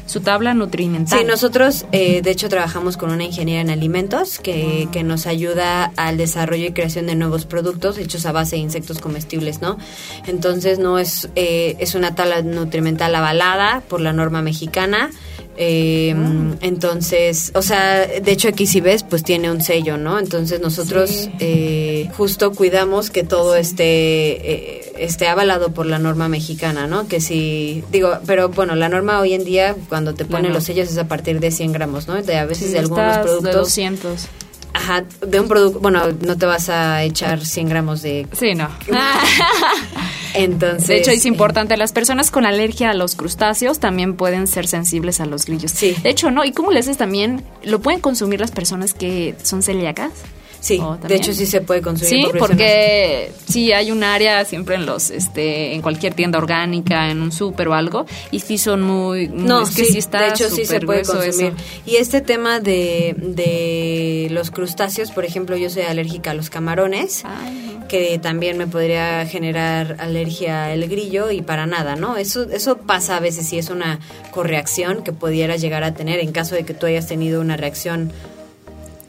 su 0.05 0.21
tabla 0.21 0.53
nutrimental. 0.53 1.19
Sí, 1.19 1.25
nosotros 1.25 1.85
eh, 1.91 2.21
de 2.21 2.31
hecho 2.31 2.49
trabajamos 2.49 2.97
con 2.97 3.11
una 3.11 3.23
ingeniera 3.23 3.61
en 3.61 3.69
alimentos 3.69 4.39
que, 4.39 4.87
que, 4.91 5.03
nos 5.03 5.27
ayuda 5.27 5.91
al 5.95 6.17
desarrollo 6.17 6.67
y 6.67 6.71
creación 6.71 7.07
de 7.07 7.15
nuevos 7.15 7.45
productos 7.45 7.97
hechos 7.97 8.25
a 8.25 8.31
base 8.31 8.55
de 8.55 8.61
insectos 8.61 8.99
comestibles, 8.99 9.61
¿no? 9.61 9.77
Entonces 10.25 10.79
no 10.79 10.99
es, 10.99 11.29
eh, 11.35 11.75
es 11.79 11.95
una 11.95 12.15
tabla 12.15 12.41
nutrimental 12.41 13.13
avalada 13.15 13.83
por 13.87 14.01
la 14.01 14.13
norma 14.13 14.41
mexicana 14.41 15.11
Eh, 15.57 16.15
Entonces, 16.61 17.51
o 17.55 17.61
sea, 17.61 18.05
de 18.05 18.31
hecho 18.31 18.47
aquí 18.47 18.67
si 18.67 18.79
ves, 18.81 19.03
pues 19.03 19.23
tiene 19.23 19.49
un 19.51 19.61
sello, 19.61 19.97
¿no? 19.97 20.19
Entonces 20.19 20.59
nosotros 20.61 21.09
Sí. 21.09 21.31
eh, 21.39 22.09
justo 22.15 22.51
cuidamos 22.51 23.09
que 23.09 23.23
todo 23.23 23.55
esté, 23.55 23.83
eh, 23.85 24.93
esté 24.99 25.27
avalado 25.27 25.73
por 25.73 25.85
la 25.85 25.97
norma 25.99 26.27
mexicana, 26.29 26.87
¿no? 26.87 27.07
Que 27.07 27.21
si, 27.21 27.83
digo, 27.91 28.19
pero 28.25 28.49
bueno, 28.49 28.75
la 28.75 28.89
norma 28.89 29.19
hoy 29.19 29.33
en 29.33 29.43
día 29.43 29.75
cuando 29.89 30.13
te 30.13 30.25
ponen 30.25 30.53
los 30.53 30.63
sellos 30.65 30.89
es 30.89 30.97
a 30.97 31.07
partir 31.07 31.39
de 31.39 31.51
100 31.51 31.71
gramos, 31.71 32.07
¿no? 32.07 32.21
De, 32.21 32.37
a 32.37 32.45
veces 32.45 32.67
Sí, 32.67 32.73
de 32.73 32.79
algunos 32.79 33.17
productos. 33.19 33.43
De 33.43 33.51
200. 33.57 34.27
Ajá, 34.73 35.03
de 35.25 35.39
un 35.39 35.47
producto, 35.47 35.79
bueno, 35.79 36.03
no 36.21 36.37
te 36.37 36.45
vas 36.45 36.69
a 36.69 37.03
echar 37.03 37.43
100 37.43 37.69
gramos 37.69 38.01
de... 38.03 38.27
Sí, 38.37 38.53
no. 38.53 38.69
Entonces... 40.37 40.87
De 40.87 40.97
hecho, 40.97 41.11
es 41.11 41.25
eh, 41.25 41.27
importante, 41.27 41.77
las 41.77 41.91
personas 41.91 42.31
con 42.31 42.45
alergia 42.45 42.91
a 42.91 42.93
los 42.93 43.15
crustáceos 43.15 43.79
también 43.79 44.15
pueden 44.15 44.47
ser 44.47 44.67
sensibles 44.67 45.19
a 45.19 45.25
los 45.25 45.45
grillos. 45.45 45.71
Sí. 45.71 45.95
De 46.03 46.09
hecho, 46.09 46.31
¿no? 46.31 46.45
¿Y 46.45 46.51
cómo 46.51 46.71
le 46.71 46.79
haces 46.79 46.97
también? 46.97 47.43
¿Lo 47.63 47.79
pueden 47.79 47.99
consumir 47.99 48.39
las 48.39 48.51
personas 48.51 48.93
que 48.93 49.35
son 49.43 49.63
celíacas? 49.63 50.11
Sí, 50.59 50.79
¿O 50.79 50.97
de 50.97 51.15
hecho 51.15 51.33
sí 51.33 51.45
se 51.45 51.61
puede 51.61 51.81
consumir. 51.81 52.09
Sí, 52.09 52.23
por 52.31 52.39
porque 52.39 53.31
sí 53.47 53.71
hay 53.71 53.91
un 53.91 54.03
área 54.03 54.43
siempre 54.45 54.75
en 54.75 54.85
los, 54.85 55.11
este, 55.11 55.73
en 55.73 55.81
cualquier 55.81 56.13
tienda 56.13 56.39
orgánica, 56.39 57.09
en 57.09 57.21
un 57.21 57.31
súper 57.31 57.67
o 57.67 57.73
algo, 57.73 58.05
y 58.31 58.39
sí 58.39 58.57
son 58.57 58.81
muy, 58.81 59.27
No, 59.27 59.61
es 59.61 59.69
que 59.75 59.85
sí, 59.85 59.93
sí, 59.93 59.97
está 59.99 60.21
de 60.21 60.29
hecho 60.29 60.49
sí 60.49 60.65
se 60.65 60.79
puede 60.81 61.03
consumir. 61.03 61.53
eso. 61.53 61.63
Y 61.85 61.97
este 61.97 62.21
tema 62.21 62.59
de, 62.59 63.15
de 63.17 64.27
los 64.31 64.51
crustáceos, 64.51 65.11
por 65.11 65.25
ejemplo, 65.25 65.55
yo 65.57 65.69
soy 65.69 65.83
alérgica 65.83 66.31
a 66.31 66.33
los 66.33 66.49
camarones, 66.49 67.23
Ay, 67.25 67.77
que 67.87 68.19
también 68.19 68.57
me 68.57 68.67
podría 68.67 69.25
generar 69.25 69.95
alergia 69.99 70.65
al 70.65 70.87
grillo 70.87 71.31
y 71.31 71.41
para 71.41 71.65
nada, 71.67 71.95
¿no? 71.95 72.17
Eso, 72.17 72.43
eso 72.51 72.77
pasa 72.79 73.17
a 73.17 73.19
veces 73.19 73.47
si 73.47 73.57
es 73.57 73.69
una 73.69 73.99
correacción 74.31 75.03
que 75.03 75.13
pudiera 75.13 75.55
llegar 75.55 75.83
a 75.83 75.93
tener 75.93 76.19
en 76.19 76.31
caso 76.31 76.55
de 76.55 76.63
que 76.65 76.73
tú 76.73 76.85
hayas 76.85 77.07
tenido 77.07 77.39
una 77.39 77.55
reacción 77.57 78.11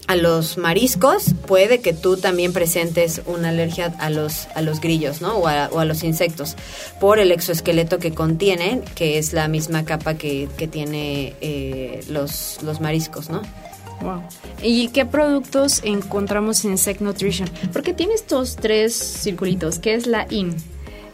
a 0.09 0.16
los 0.16 0.57
mariscos, 0.57 1.35
puede 1.47 1.81
que 1.81 1.92
tú 1.92 2.16
también 2.16 2.55
presentes 2.55 3.21
una 3.27 3.51
alergia 3.51 3.94
a 3.99 4.09
los, 4.09 4.49
a 4.55 4.62
los 4.62 4.81
grillos, 4.81 5.21
¿no? 5.21 5.37
O 5.37 5.47
a, 5.47 5.68
o 5.71 5.81
a 5.81 5.85
los 5.85 6.03
insectos, 6.03 6.57
por 6.99 7.18
el 7.18 7.31
exoesqueleto 7.31 7.99
que 7.99 8.12
contienen, 8.14 8.83
que 8.94 9.18
es 9.18 9.35
la 9.35 9.49
misma 9.49 9.85
capa 9.85 10.14
que, 10.14 10.49
que 10.57 10.66
tiene 10.66 11.35
eh, 11.42 12.01
los, 12.09 12.59
los 12.62 12.81
mariscos, 12.81 13.29
¿no? 13.29 13.42
Wow. 14.01 14.23
¿Y 14.62 14.88
qué 14.88 15.05
productos 15.05 15.83
encontramos 15.85 16.64
en 16.64 16.73
Insect 16.73 17.03
Nutrition? 17.03 17.51
Porque 17.73 17.92
tiene 17.92 18.14
estos 18.14 18.57
tres 18.57 18.94
circulitos, 18.94 19.79
que 19.79 19.92
es 19.92 20.07
la 20.07 20.27
IN. 20.31 20.57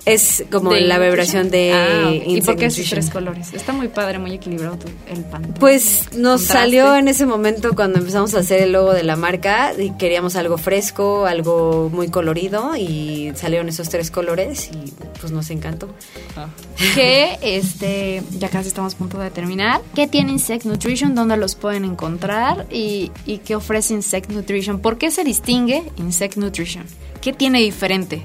Es 0.07 0.45
como 0.53 0.71
de 0.75 0.83
la 0.83 0.99
vibración 0.99 1.51
de 1.51 1.73
Ah, 1.73 2.09
ok. 2.11 2.23
¿Y 2.27 2.41
por 2.43 2.57
qué 2.57 2.67
esos 2.67 2.91
tres 2.91 3.09
colores? 3.09 3.55
Está 3.55 3.73
muy 3.73 3.89
padre, 3.89 4.19
muy 4.19 4.33
equilibrado 4.35 4.77
tu- 4.77 4.89
el 5.11 5.25
pan. 5.25 5.55
Pues 5.59 6.03
nos 6.15 6.43
Contraste. 6.43 6.47
salió 6.47 6.95
en 6.97 7.09
ese 7.09 7.25
momento 7.25 7.75
cuando 7.75 7.99
empezamos 8.01 8.35
a 8.35 8.41
hacer 8.41 8.61
el 8.61 8.73
logo 8.73 8.93
de 8.93 9.03
la 9.03 9.17
marca 9.17 9.73
y 9.79 9.93
queríamos 9.93 10.37
algo 10.37 10.59
fresco, 10.59 11.25
algo 11.25 11.89
muy 11.91 12.09
colorido 12.09 12.77
y 12.77 13.33
salieron 13.35 13.71
esos 13.71 13.89
tres 13.89 14.11
colores 14.11 14.69
y 14.73 14.93
pues 15.21 15.33
nos 15.33 15.49
encantó. 15.49 15.89
que 16.95 17.39
este 17.41 18.23
ya 18.39 18.51
casi 18.51 18.69
estamos 18.69 18.95
a 18.95 18.99
punto 18.99 19.19
de 19.19 19.31
terminar. 19.31 19.81
¿Qué 19.95 20.07
tiene 20.07 20.33
Insect 20.33 20.67
Nutrition? 20.67 21.15
¿Dónde 21.15 21.37
los 21.39 21.55
pueden 21.55 21.85
encontrar? 21.87 22.67
¿Y, 22.71 23.11
y 23.25 23.39
qué 23.39 23.57
ofrece 23.57 23.95
Insect 23.95 24.31
Nutrition? 24.31 24.81
¿Por 24.81 24.99
qué 24.99 25.11
se 25.11 25.25
distingue 25.25 25.83
Insect 25.97 26.37
Nutrition? 26.37 26.85
¿Qué 27.23 27.33
tiene 27.33 27.61
diferente 27.61 28.23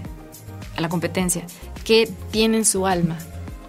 a 0.75 0.81
la 0.81 0.89
competencia? 0.89 1.43
¿Qué 1.83 2.09
tiene 2.31 2.57
en 2.57 2.65
su 2.65 2.85
alma 2.85 3.17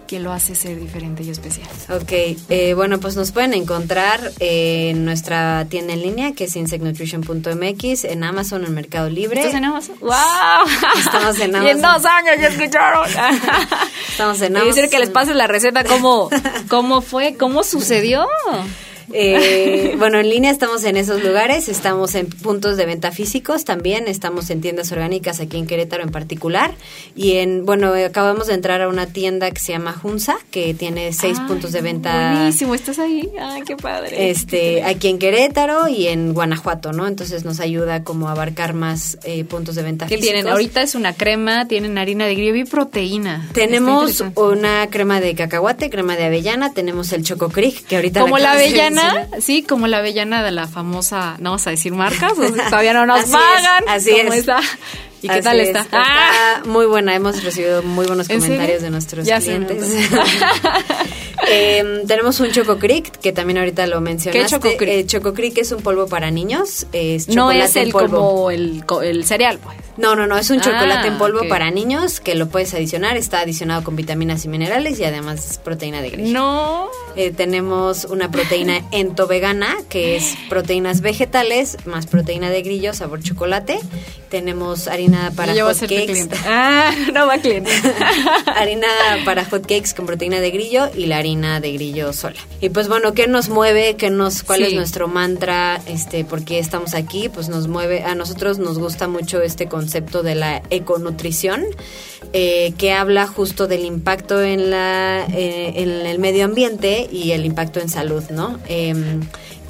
que 0.07 0.19
lo 0.19 0.33
hace 0.33 0.55
ser 0.55 0.77
diferente 0.79 1.23
y 1.23 1.29
especial? 1.29 1.69
Ok, 1.89 2.11
eh, 2.49 2.73
bueno, 2.75 2.99
pues 2.99 3.15
nos 3.15 3.31
pueden 3.31 3.53
encontrar 3.53 4.31
en 4.39 5.05
nuestra 5.05 5.65
tienda 5.69 5.93
en 5.93 6.01
línea, 6.01 6.33
que 6.33 6.43
es 6.43 6.55
insectnutrition.mx, 6.57 8.03
en 8.03 8.23
Amazon, 8.25 8.65
en 8.65 8.73
Mercado 8.73 9.09
Libre. 9.09 9.39
¿Estás 9.39 9.55
en 9.55 9.65
Amazon? 9.65 9.95
¡Wow! 10.01 10.11
Estamos 10.99 11.39
en 11.39 11.51
Y 11.63 11.69
en 11.69 11.85
Amazon. 11.85 12.01
dos 12.01 12.05
años 12.05 12.35
ya 12.41 12.47
escucharon. 12.49 13.09
Estamos 14.09 14.41
en 14.41 14.51
Y 14.51 14.55
decir 14.55 14.69
Amazon. 14.83 14.89
que 14.89 14.99
les 14.99 15.09
pase 15.09 15.33
la 15.33 15.47
receta, 15.47 15.83
¿cómo, 15.85 16.29
cómo 16.67 17.01
fue? 17.01 17.35
¿Cómo 17.37 17.63
sucedió? 17.63 18.27
Eh, 19.13 19.95
bueno, 19.97 20.19
en 20.19 20.29
línea 20.29 20.51
estamos 20.51 20.83
en 20.83 20.97
esos 20.97 21.23
lugares, 21.23 21.69
estamos 21.69 22.15
en 22.15 22.27
puntos 22.27 22.77
de 22.77 22.85
venta 22.85 23.11
físicos 23.11 23.65
también, 23.65 24.07
estamos 24.07 24.49
en 24.49 24.61
tiendas 24.61 24.91
orgánicas 24.91 25.39
aquí 25.39 25.57
en 25.57 25.67
Querétaro 25.67 26.03
en 26.03 26.11
particular 26.11 26.71
y 27.15 27.33
en, 27.37 27.65
bueno, 27.65 27.93
acabamos 27.93 28.47
de 28.47 28.53
entrar 28.53 28.81
a 28.81 28.87
una 28.87 29.07
tienda 29.07 29.51
que 29.51 29.59
se 29.59 29.73
llama 29.73 29.93
Junza, 29.93 30.35
que 30.51 30.73
tiene 30.73 31.13
seis 31.13 31.37
Ay, 31.39 31.47
puntos 31.47 31.71
de 31.71 31.81
venta. 31.81 32.33
Buenísimo, 32.33 32.75
¿estás 32.75 32.99
ahí? 32.99 33.29
Ay, 33.39 33.63
qué 33.63 33.75
padre. 33.75 34.29
Este, 34.29 34.83
aquí 34.83 35.09
en 35.09 35.19
Querétaro 35.19 35.87
y 35.87 36.07
en 36.07 36.33
Guanajuato, 36.33 36.93
¿no? 36.93 37.07
Entonces 37.07 37.45
nos 37.45 37.59
ayuda 37.59 38.03
como 38.03 38.29
a 38.29 38.31
abarcar 38.31 38.73
más 38.73 39.17
eh, 39.23 39.43
puntos 39.43 39.75
de 39.75 39.83
venta 39.83 40.07
¿Qué 40.07 40.15
físicos. 40.15 40.33
tienen? 40.33 40.51
Ahorita 40.51 40.81
es 40.81 40.95
una 40.95 41.13
crema, 41.13 41.67
tienen 41.67 41.97
harina 41.97 42.25
de 42.25 42.35
grillo 42.35 42.55
y 42.55 42.65
proteína. 42.65 43.49
Tenemos 43.53 44.23
una 44.35 44.87
crema 44.89 45.19
de 45.19 45.35
cacahuate, 45.35 45.89
crema 45.89 46.15
de 46.15 46.25
avellana, 46.25 46.73
tenemos 46.73 47.11
el 47.13 47.23
Choco 47.23 47.49
Crick, 47.49 47.85
que 47.85 47.95
ahorita 47.95 48.21
Como 48.21 48.37
la 48.37 48.51
acabas 48.51 48.69
de 48.69 48.75
avellana, 49.09 49.41
sí, 49.41 49.63
como 49.63 49.87
la 49.87 49.97
avellana 49.99 50.43
de 50.43 50.51
la 50.51 50.67
famosa, 50.67 51.35
no 51.39 51.51
vamos 51.51 51.67
a 51.67 51.69
decir 51.71 51.93
marcas, 51.93 52.33
o 52.37 52.53
sea, 52.55 52.69
todavía 52.69 52.93
no 52.93 53.05
nos 53.05 53.19
Así 53.21 53.31
es, 53.31 53.37
pagan. 53.37 53.83
así 53.89 54.11
¿Cómo 54.11 54.33
es. 54.33 54.39
está? 54.39 54.59
¿Y 55.23 55.27
qué 55.27 55.33
Así 55.35 55.43
tal 55.43 55.59
es, 55.59 55.67
está? 55.69 55.85
Ah. 55.91 56.61
Muy 56.65 56.85
buena, 56.87 57.13
hemos 57.13 57.43
recibido 57.43 57.83
muy 57.83 58.07
buenos 58.07 58.27
¿En 58.29 58.39
comentarios 58.39 58.67
serio? 58.77 58.85
de 58.85 58.89
nuestros 58.89 59.25
Ya 59.27 59.39
clientes. 59.39 59.83
Em, 61.49 62.05
tenemos 62.05 62.39
un 62.39 62.51
Choco 62.51 62.77
Crick, 62.77 63.11
que 63.19 63.31
también 63.31 63.57
ahorita 63.57 63.87
lo 63.87 63.99
mencionaste. 64.01 64.47
Choco 64.55 64.77
Crick? 64.77 64.89
Eh, 64.89 65.05
Choco 65.05 65.33
Crick 65.33 65.57
es 65.57 65.71
un 65.71 65.81
polvo 65.81 66.07
para 66.07 66.29
niños, 66.31 66.85
es 66.93 67.27
no 67.29 67.51
es 67.51 67.75
en 67.75 67.83
el 67.87 67.91
polvo. 67.91 68.17
como 68.17 68.51
el, 68.51 68.83
el 69.03 69.25
cereal, 69.25 69.59
pues. 69.63 69.75
No, 69.97 70.15
no, 70.15 70.25
no, 70.25 70.37
es 70.37 70.49
un 70.49 70.59
Ah, 70.59 70.63
chocolate 70.63 71.07
en 71.09 71.17
polvo 71.17 71.47
para 71.49 71.69
niños 71.69 72.19
que 72.21 72.33
lo 72.35 72.47
puedes 72.47 72.73
adicionar, 72.73 73.17
está 73.17 73.41
adicionado 73.41 73.83
con 73.83 73.95
vitaminas 73.95 74.45
y 74.45 74.47
minerales 74.47 74.99
y 74.99 75.03
además 75.03 75.59
proteína 75.63 76.01
de 76.01 76.09
grillo. 76.11 76.33
No. 76.33 76.87
Eh, 77.15 77.31
tenemos 77.31 78.05
una 78.05 78.31
proteína 78.31 78.81
entovegana, 78.91 79.75
que 79.89 80.15
es 80.15 80.35
proteínas 80.49 81.01
vegetales 81.01 81.77
más 81.85 82.05
proteína 82.05 82.49
de 82.49 82.61
grillo, 82.61 82.93
sabor 82.93 83.21
chocolate. 83.21 83.79
Tenemos 84.29 84.87
harina 84.87 85.33
para 85.35 85.53
Yo 85.53 85.65
hot 85.65 85.79
cakes. 85.81 86.29
Ah, 86.47 86.91
no 87.13 87.27
va 87.27 87.37
cliente. 87.39 87.71
harina 88.55 88.87
para 89.25 89.43
hot 89.45 89.63
cakes 89.63 89.93
con 89.95 90.05
proteína 90.05 90.39
de 90.39 90.51
grillo 90.51 90.89
y 90.95 91.07
la 91.07 91.17
harina 91.17 91.30
de 91.35 91.71
grillo 91.73 92.11
sola. 92.13 92.35
Y 92.59 92.69
pues 92.69 92.87
bueno, 92.87 93.13
¿qué 93.13 93.27
nos 93.27 93.49
mueve? 93.49 93.95
¿Qué 93.95 94.09
nos, 94.09 94.43
¿Cuál 94.43 94.59
Sí. 94.59 94.65
es 94.65 94.73
nuestro 94.73 95.07
mantra? 95.07 95.81
Este, 95.87 96.25
¿Por 96.25 96.43
qué 96.43 96.59
estamos 96.59 96.93
aquí? 96.93 97.29
Pues 97.29 97.47
nos 97.49 97.67
mueve, 97.67 98.03
a 98.03 98.15
nosotros 98.15 98.59
nos 98.59 98.77
gusta 98.77 99.07
mucho 99.07 99.41
este 99.41 99.67
concepto 99.67 100.23
de 100.23 100.35
la 100.35 100.61
econutrición, 100.69 101.63
eh, 102.33 102.73
que 102.77 102.91
habla 102.93 103.27
justo 103.27 103.67
del 103.67 103.85
impacto 103.85 104.41
en, 104.41 104.69
la, 104.69 105.25
eh, 105.33 105.73
en 105.77 105.89
el 106.05 106.19
medio 106.19 106.45
ambiente 106.45 107.07
y 107.11 107.31
el 107.31 107.45
impacto 107.45 107.79
en 107.79 107.89
salud, 107.89 108.23
¿no? 108.29 108.59
Em, 108.67 109.21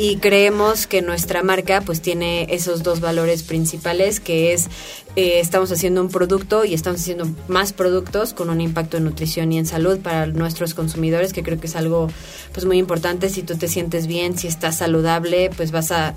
y 0.01 0.15
creemos 0.15 0.87
que 0.87 1.03
nuestra 1.03 1.43
marca 1.43 1.81
pues 1.81 2.01
tiene 2.01 2.47
esos 2.49 2.81
dos 2.81 3.01
valores 3.01 3.43
principales 3.43 4.19
que 4.19 4.51
es 4.51 4.67
eh, 5.15 5.39
estamos 5.39 5.71
haciendo 5.71 6.01
un 6.01 6.09
producto 6.09 6.65
y 6.65 6.73
estamos 6.73 7.01
haciendo 7.01 7.29
más 7.47 7.71
productos 7.71 8.33
con 8.33 8.49
un 8.49 8.61
impacto 8.61 8.97
en 8.97 9.03
nutrición 9.03 9.51
y 9.51 9.59
en 9.59 9.67
salud 9.67 9.99
para 9.99 10.25
nuestros 10.25 10.73
consumidores 10.73 11.33
que 11.33 11.43
creo 11.43 11.59
que 11.59 11.67
es 11.67 11.75
algo 11.75 12.07
pues 12.51 12.65
muy 12.65 12.79
importante. 12.79 13.29
Si 13.29 13.43
tú 13.43 13.55
te 13.57 13.67
sientes 13.67 14.07
bien 14.07 14.39
si 14.39 14.47
estás 14.47 14.79
saludable 14.79 15.51
pues 15.55 15.71
vas 15.71 15.91
a 15.91 16.15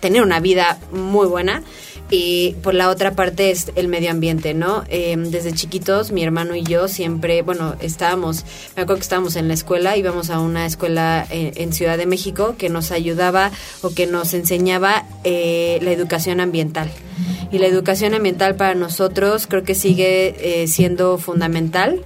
tener 0.00 0.20
una 0.20 0.38
vida 0.38 0.78
muy 0.92 1.26
buena 1.26 1.62
y 2.10 2.54
por 2.62 2.74
la 2.74 2.88
otra 2.88 3.12
parte 3.12 3.50
es 3.50 3.72
el 3.74 3.88
medio 3.88 4.10
ambiente, 4.10 4.54
¿no? 4.54 4.84
Eh, 4.88 5.16
desde 5.18 5.52
chiquitos 5.52 6.12
mi 6.12 6.22
hermano 6.22 6.54
y 6.54 6.62
yo 6.62 6.88
siempre, 6.88 7.42
bueno, 7.42 7.76
estábamos, 7.80 8.44
me 8.76 8.82
acuerdo 8.82 8.96
que 8.96 9.02
estábamos 9.02 9.36
en 9.36 9.48
la 9.48 9.54
escuela, 9.54 9.96
íbamos 9.96 10.30
a 10.30 10.38
una 10.40 10.66
escuela 10.66 11.26
en, 11.30 11.52
en 11.56 11.72
Ciudad 11.72 11.98
de 11.98 12.06
México 12.06 12.54
que 12.56 12.68
nos 12.68 12.92
ayudaba 12.92 13.50
o 13.82 13.90
que 13.90 14.06
nos 14.06 14.34
enseñaba 14.34 15.04
eh, 15.24 15.78
la 15.82 15.92
educación 15.92 16.40
ambiental. 16.40 16.90
Y 17.50 17.58
la 17.58 17.66
educación 17.66 18.12
ambiental 18.14 18.56
para 18.56 18.74
nosotros 18.74 19.46
creo 19.46 19.62
que 19.62 19.74
sigue 19.74 20.62
eh, 20.62 20.66
siendo 20.66 21.16
fundamental. 21.16 22.02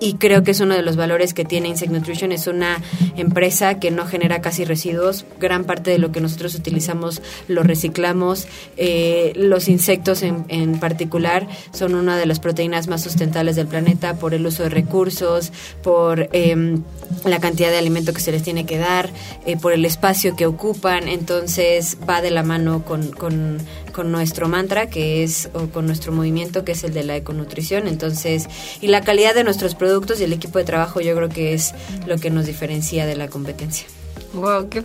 Y 0.00 0.14
creo 0.14 0.42
que 0.42 0.52
es 0.52 0.60
uno 0.60 0.74
de 0.74 0.82
los 0.82 0.96
valores 0.96 1.34
que 1.34 1.44
tiene 1.44 1.68
Insect 1.68 1.92
Nutrition. 1.92 2.32
Es 2.32 2.46
una 2.46 2.82
empresa 3.16 3.78
que 3.78 3.90
no 3.90 4.06
genera 4.06 4.40
casi 4.40 4.64
residuos. 4.64 5.26
Gran 5.38 5.64
parte 5.64 5.90
de 5.90 5.98
lo 5.98 6.10
que 6.10 6.22
nosotros 6.22 6.54
utilizamos 6.54 7.20
lo 7.48 7.62
reciclamos. 7.62 8.48
Eh, 8.78 9.32
los 9.36 9.68
insectos 9.68 10.22
en, 10.22 10.46
en, 10.48 10.80
particular 10.80 11.46
son 11.72 11.94
una 11.94 12.16
de 12.16 12.24
las 12.24 12.40
proteínas 12.40 12.88
más 12.88 13.02
sustentables 13.02 13.56
del 13.56 13.66
planeta 13.66 14.14
por 14.14 14.32
el 14.32 14.46
uso 14.46 14.62
de 14.62 14.70
recursos, 14.70 15.52
por 15.82 16.30
eh, 16.32 16.78
la 17.24 17.38
cantidad 17.38 17.70
de 17.70 17.78
alimento 17.78 18.12
que 18.12 18.20
se 18.20 18.32
les 18.32 18.42
tiene 18.42 18.64
que 18.64 18.78
dar, 18.78 19.10
eh, 19.44 19.56
por 19.56 19.72
el 19.72 19.84
espacio 19.84 20.36
que 20.36 20.46
ocupan. 20.46 21.08
Entonces 21.08 21.98
va 22.08 22.22
de 22.22 22.30
la 22.30 22.42
mano 22.42 22.84
con, 22.84 23.10
con, 23.10 23.58
con 24.00 24.12
nuestro 24.12 24.48
mantra 24.48 24.88
que 24.88 25.22
es, 25.22 25.50
o 25.52 25.66
con 25.66 25.84
nuestro 25.84 26.10
movimiento 26.10 26.64
que 26.64 26.72
es 26.72 26.84
el 26.84 26.94
de 26.94 27.04
la 27.04 27.16
econutrición. 27.16 27.86
Entonces, 27.86 28.48
y 28.80 28.86
la 28.86 29.02
calidad 29.02 29.34
de 29.34 29.44
nuestros 29.44 29.74
productos 29.74 30.22
y 30.22 30.24
el 30.24 30.32
equipo 30.32 30.58
de 30.58 30.64
trabajo 30.64 31.02
yo 31.02 31.14
creo 31.14 31.28
que 31.28 31.52
es 31.52 31.74
lo 32.06 32.16
que 32.16 32.30
nos 32.30 32.46
diferencia 32.46 33.04
de 33.04 33.14
la 33.14 33.28
competencia. 33.28 33.86
Wow, 34.32 34.70
qué, 34.70 34.82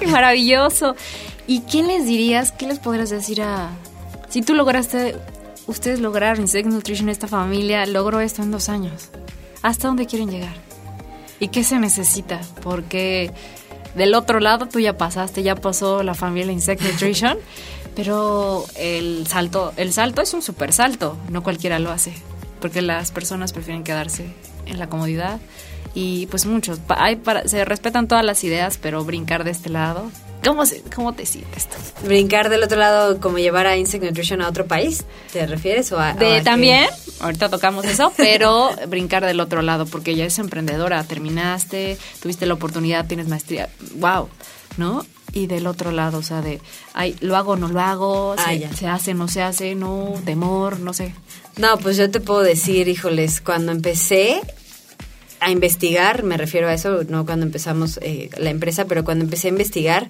qué 0.00 0.08
maravilloso. 0.08 0.96
¿Y 1.46 1.60
qué 1.60 1.84
les 1.84 2.04
dirías, 2.04 2.50
qué 2.50 2.66
les 2.66 2.80
podrías 2.80 3.10
decir 3.10 3.42
a... 3.42 3.70
Si 4.28 4.42
tú 4.42 4.54
lograste, 4.54 5.14
ustedes 5.68 6.00
lograron 6.00 6.40
Insect 6.40 6.66
Nutrition, 6.66 7.08
esta 7.08 7.28
familia 7.28 7.86
logró 7.86 8.18
esto 8.18 8.42
en 8.42 8.50
dos 8.50 8.68
años. 8.68 9.10
¿Hasta 9.62 9.86
dónde 9.86 10.06
quieren 10.06 10.32
llegar? 10.32 10.56
¿Y 11.38 11.46
qué 11.46 11.62
se 11.62 11.78
necesita? 11.78 12.40
Porque 12.60 13.30
del 13.94 14.14
otro 14.14 14.40
lado 14.40 14.66
tú 14.66 14.80
ya 14.80 14.98
pasaste, 14.98 15.44
ya 15.44 15.54
pasó 15.54 16.02
la 16.02 16.14
familia 16.14 16.52
Insect 16.52 16.82
Nutrition, 16.82 17.38
pero 17.96 18.64
el 18.76 19.26
salto, 19.26 19.72
el 19.76 19.92
salto 19.92 20.22
es 20.22 20.32
un 20.34 20.42
super 20.42 20.72
salto, 20.72 21.16
no 21.30 21.42
cualquiera 21.42 21.80
lo 21.80 21.90
hace, 21.90 22.12
porque 22.60 22.82
las 22.82 23.10
personas 23.10 23.52
prefieren 23.52 23.82
quedarse 23.82 24.32
en 24.66 24.78
la 24.78 24.88
comodidad 24.88 25.40
y 25.94 26.26
pues 26.26 26.46
muchos, 26.46 26.78
hay 26.88 27.16
para, 27.16 27.48
se 27.48 27.64
respetan 27.64 28.06
todas 28.06 28.24
las 28.24 28.44
ideas, 28.44 28.78
pero 28.80 29.04
brincar 29.04 29.42
de 29.42 29.50
este 29.50 29.70
lado 29.70 30.10
¿Cómo, 30.46 30.62
¿Cómo 30.94 31.12
te 31.12 31.26
sientes 31.26 31.68
Brincar 32.04 32.50
del 32.50 32.62
otro 32.62 32.78
lado, 32.78 33.18
como 33.20 33.38
llevar 33.38 33.66
a 33.66 33.76
Insect 33.76 34.04
Nutrition 34.04 34.42
a 34.42 34.48
otro 34.48 34.66
país, 34.66 35.04
¿te 35.32 35.44
refieres? 35.46 35.90
O 35.90 35.98
a, 35.98 36.12
de, 36.12 36.40
también, 36.42 36.86
ahorita 37.18 37.48
tocamos 37.48 37.84
eso, 37.84 38.12
pero 38.16 38.70
brincar 38.88 39.24
del 39.24 39.40
otro 39.40 39.62
lado, 39.62 39.86
porque 39.86 40.14
ya 40.14 40.24
es 40.24 40.38
emprendedora, 40.38 41.02
terminaste, 41.02 41.98
tuviste 42.22 42.46
la 42.46 42.54
oportunidad, 42.54 43.06
tienes 43.06 43.26
maestría, 43.26 43.68
wow, 43.96 44.28
¿no? 44.76 45.04
Y 45.36 45.46
del 45.46 45.66
otro 45.66 45.90
lado, 45.92 46.18
o 46.18 46.22
sea, 46.22 46.40
de, 46.40 46.60
ay, 46.94 47.14
lo 47.20 47.36
hago, 47.36 47.56
no 47.56 47.68
lo 47.68 47.80
hago, 47.80 48.34
ah, 48.38 48.44
se, 48.48 48.74
se 48.74 48.86
hace, 48.86 49.12
no 49.14 49.28
se 49.28 49.42
hace, 49.42 49.74
no, 49.74 50.14
temor, 50.24 50.80
no 50.80 50.94
sé. 50.94 51.12
No, 51.58 51.76
pues 51.78 51.96
yo 51.96 52.10
te 52.10 52.20
puedo 52.20 52.40
decir, 52.40 52.88
híjoles, 52.88 53.40
cuando 53.40 53.72
empecé, 53.72 54.40
a 55.40 55.50
investigar, 55.50 56.22
me 56.22 56.36
refiero 56.36 56.68
a 56.68 56.74
eso, 56.74 57.02
no 57.08 57.26
cuando 57.26 57.46
empezamos 57.46 57.98
eh, 58.02 58.30
la 58.36 58.50
empresa, 58.50 58.86
pero 58.86 59.04
cuando 59.04 59.24
empecé 59.24 59.48
a 59.48 59.50
investigar, 59.50 60.08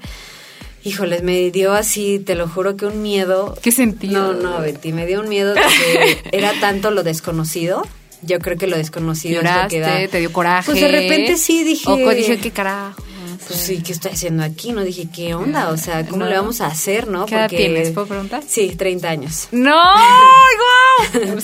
híjoles, 0.85 1.23
me 1.23 1.51
dio 1.51 1.73
así, 1.73 2.19
te 2.19 2.35
lo 2.35 2.49
juro 2.49 2.77
que 2.77 2.87
un 2.87 3.03
miedo. 3.03 3.57
¿Qué 3.63 3.73
sentido? 3.73 4.33
No, 4.33 4.41
no, 4.41 4.61
Betty, 4.61 4.93
me 4.93 5.07
dio 5.07 5.21
un 5.21 5.29
miedo 5.29 5.55
que 5.55 6.21
era 6.37 6.53
tanto 6.61 6.91
lo 6.91 7.03
desconocido. 7.03 7.87
Yo 8.23 8.39
creo 8.39 8.57
que 8.57 8.67
lo 8.67 8.77
desconocido 8.77 9.43
Lloraste, 9.43 9.81
es 9.81 9.87
que 9.87 10.09
te 10.09 10.19
dio 10.21 10.33
coraje. 10.33 10.71
Pues 10.71 10.81
de 10.81 10.89
repente 10.89 11.37
sí 11.37 11.65
dije. 11.65 11.91
O 11.91 12.11
dije, 12.11 12.39
¿qué 12.39 12.51
carajo? 12.51 13.03
Pues 13.47 13.61
sí, 13.61 13.83
¿qué 13.83 13.93
estoy 13.93 14.13
haciendo 14.13 14.43
aquí? 14.43 14.73
No 14.73 14.83
dije, 14.83 15.09
¿qué 15.15 15.35
onda? 15.35 15.71
O 15.71 15.77
sea, 15.77 16.07
¿cómo 16.07 16.25
le 16.27 16.35
vamos 16.35 16.61
a 16.61 16.67
hacer, 16.67 17.09
no? 17.09 17.27
¿Qué 17.27 17.35
edad 17.35 17.49
tienes? 17.49 17.91
¿Puedo 17.91 18.07
preguntar? 18.07 18.43
Sí, 18.47 18.75
30 18.77 19.09
años. 19.09 19.49
¡No! 19.53 19.77
¡Guau! 21.13 21.41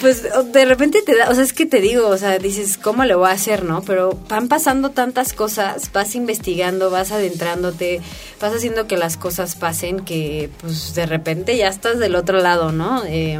pues 0.00 0.22
de 0.52 0.64
repente 0.64 1.02
te 1.02 1.14
da, 1.14 1.28
o 1.30 1.34
sea, 1.34 1.44
es 1.44 1.52
que 1.52 1.66
te 1.66 1.80
digo, 1.80 2.08
o 2.08 2.16
sea, 2.16 2.38
dices, 2.38 2.78
¿cómo 2.78 3.04
le 3.04 3.14
voy 3.14 3.28
a 3.28 3.32
hacer, 3.32 3.64
no? 3.64 3.82
Pero 3.82 4.18
van 4.28 4.48
pasando 4.48 4.90
tantas 4.90 5.32
cosas, 5.32 5.92
vas 5.92 6.14
investigando, 6.14 6.90
vas 6.90 7.12
adentrándote, 7.12 8.00
vas 8.40 8.54
haciendo 8.54 8.86
que 8.86 8.96
las 8.96 9.16
cosas 9.16 9.56
pasen 9.56 10.00
que, 10.00 10.48
pues, 10.60 10.94
de 10.94 11.06
repente 11.06 11.56
ya 11.56 11.68
estás 11.68 11.98
del 11.98 12.16
otro 12.16 12.40
lado, 12.40 12.72
¿no? 12.72 13.02
Eh, 13.04 13.38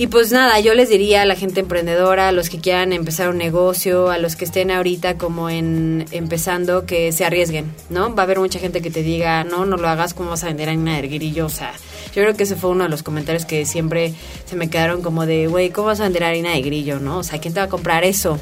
y 0.00 0.06
pues 0.06 0.32
nada, 0.32 0.58
yo 0.60 0.72
les 0.72 0.88
diría 0.88 1.20
a 1.20 1.26
la 1.26 1.34
gente 1.34 1.60
emprendedora, 1.60 2.28
a 2.28 2.32
los 2.32 2.48
que 2.48 2.58
quieran 2.58 2.94
empezar 2.94 3.28
un 3.28 3.36
negocio, 3.36 4.08
a 4.08 4.16
los 4.16 4.34
que 4.34 4.46
estén 4.46 4.70
ahorita 4.70 5.18
como 5.18 5.50
en 5.50 6.06
empezando, 6.10 6.86
que 6.86 7.12
se 7.12 7.26
arriesguen, 7.26 7.70
¿no? 7.90 8.14
Va 8.14 8.22
a 8.22 8.24
haber 8.24 8.38
mucha 8.38 8.58
gente 8.58 8.80
que 8.80 8.90
te 8.90 9.02
diga, 9.02 9.44
no, 9.44 9.66
no 9.66 9.76
lo 9.76 9.86
hagas, 9.90 10.14
¿cómo 10.14 10.30
vas 10.30 10.42
a 10.42 10.46
vender 10.46 10.70
harina 10.70 10.98
de 10.98 11.06
grillo? 11.06 11.44
O 11.44 11.50
sea, 11.50 11.74
yo 12.14 12.22
creo 12.22 12.34
que 12.34 12.44
ese 12.44 12.56
fue 12.56 12.70
uno 12.70 12.84
de 12.84 12.88
los 12.88 13.02
comentarios 13.02 13.44
que 13.44 13.66
siempre 13.66 14.14
se 14.46 14.56
me 14.56 14.70
quedaron 14.70 15.02
como 15.02 15.26
de, 15.26 15.48
güey, 15.48 15.68
¿cómo 15.68 15.88
vas 15.88 16.00
a 16.00 16.04
vender 16.04 16.24
harina 16.24 16.52
de 16.52 16.62
grillo, 16.62 16.98
no? 16.98 17.18
O 17.18 17.22
sea, 17.22 17.38
¿quién 17.38 17.52
te 17.52 17.60
va 17.60 17.66
a 17.66 17.68
comprar 17.68 18.02
eso? 18.02 18.40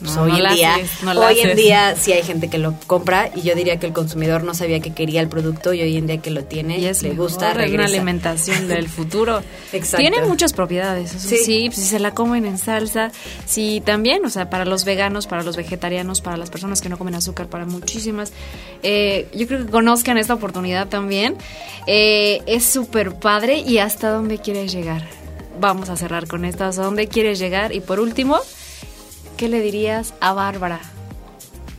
Pues 0.00 0.16
hoy 0.16 0.32
en 0.38 0.54
día, 0.54 0.76
hoy 1.16 1.40
en 1.40 1.56
día 1.56 1.96
sí 1.96 2.12
hay 2.12 2.22
gente 2.22 2.50
que 2.50 2.58
lo 2.58 2.74
compra 2.86 3.30
y 3.34 3.42
yo 3.42 3.54
diría 3.54 3.78
que 3.78 3.86
el 3.86 3.92
consumidor 3.92 4.44
no 4.44 4.52
sabía 4.54 4.80
que 4.80 4.92
quería 4.92 5.22
el 5.22 5.28
producto 5.28 5.72
y 5.72 5.80
hoy 5.80 5.96
en 5.96 6.06
día 6.06 6.18
que 6.18 6.30
lo 6.30 6.44
tiene 6.44 6.78
y 6.78 6.82
le 6.82 7.14
gusta 7.14 7.54
regresa. 7.54 7.74
una 7.74 7.84
alimentación 7.84 8.68
del 8.68 8.88
futuro. 8.88 9.42
Exacto. 9.72 9.98
Tiene 9.98 10.22
muchas 10.26 10.52
propiedades, 10.52 11.10
sí, 11.10 11.38
sí 11.38 11.70
si 11.72 11.84
se 11.84 11.98
la 11.98 12.12
comen 12.12 12.44
en 12.44 12.58
salsa, 12.58 13.10
sí 13.46 13.82
también, 13.84 14.24
o 14.24 14.30
sea, 14.30 14.50
para 14.50 14.64
los 14.64 14.84
veganos, 14.84 15.26
para 15.26 15.42
los 15.42 15.56
vegetarianos, 15.56 16.20
para 16.20 16.36
las 16.36 16.50
personas 16.50 16.80
que 16.82 16.88
no 16.88 16.98
comen 16.98 17.14
azúcar, 17.14 17.46
para 17.46 17.64
muchísimas. 17.64 18.32
Eh, 18.82 19.28
yo 19.34 19.46
creo 19.46 19.64
que 19.64 19.70
conozcan 19.70 20.18
esta 20.18 20.34
oportunidad 20.34 20.88
también. 20.88 21.36
Eh, 21.86 22.42
es 22.46 22.64
súper 22.64 23.14
padre 23.14 23.58
y 23.58 23.78
hasta 23.78 24.10
dónde 24.10 24.38
quieres 24.38 24.72
llegar. 24.72 25.02
Vamos 25.58 25.88
a 25.88 25.96
cerrar 25.96 26.26
con 26.26 26.44
esto, 26.44 26.64
hasta 26.64 26.82
dónde 26.82 27.08
quieres 27.08 27.38
llegar 27.38 27.74
y 27.74 27.80
por 27.80 27.98
último 27.98 28.40
¿qué 29.36 29.48
le 29.48 29.60
dirías 29.60 30.14
a 30.20 30.32
Bárbara 30.32 30.80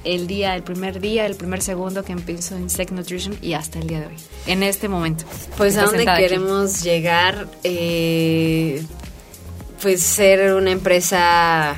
el 0.03 0.27
día, 0.27 0.55
el 0.55 0.63
primer 0.63 1.01
día, 1.01 1.25
el 1.25 1.35
primer 1.35 1.61
segundo 1.61 2.03
que 2.03 2.13
empezó 2.13 2.55
en 2.55 2.69
Sec 2.69 2.91
Nutrition 2.91 3.37
y 3.41 3.53
hasta 3.53 3.79
el 3.79 3.87
día 3.87 3.99
de 3.99 4.07
hoy, 4.07 4.15
en 4.45 4.63
este 4.63 4.87
momento? 4.87 5.25
Pues 5.57 5.75
a 5.77 5.85
dónde 5.85 6.05
queremos 6.05 6.83
llegar, 6.83 7.47
eh, 7.63 8.83
pues 9.81 10.01
ser 10.01 10.53
una 10.53 10.71
empresa 10.71 11.75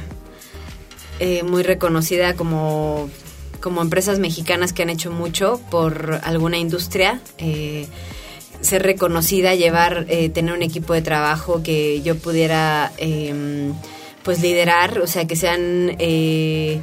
eh, 1.20 1.44
muy 1.44 1.64
reconocida 1.64 2.36
como, 2.36 3.10
como 3.62 3.82
empresas 3.82 4.20
mexicanas 4.20 4.74
que 4.74 4.84
han 4.84 4.90
hecho 4.90 5.12
mucho 5.12 5.60
por 5.72 6.20
alguna 6.24 6.58
industria. 6.58 7.22
Eh, 7.38 7.88
ser 8.62 8.84
reconocida, 8.84 9.56
llevar, 9.56 10.06
tener 10.34 10.54
un 10.54 10.62
equipo 10.62 10.94
de 10.94 11.02
trabajo 11.02 11.64
que 11.64 12.02
yo 12.02 12.18
pudiera 12.18 12.92
em, 12.98 13.74
pues 14.24 14.42
liderar, 14.42 15.00
o 15.00 15.08
sea, 15.08 15.26
que 15.26 15.36
sean 15.36 15.96
eh, 16.00 16.82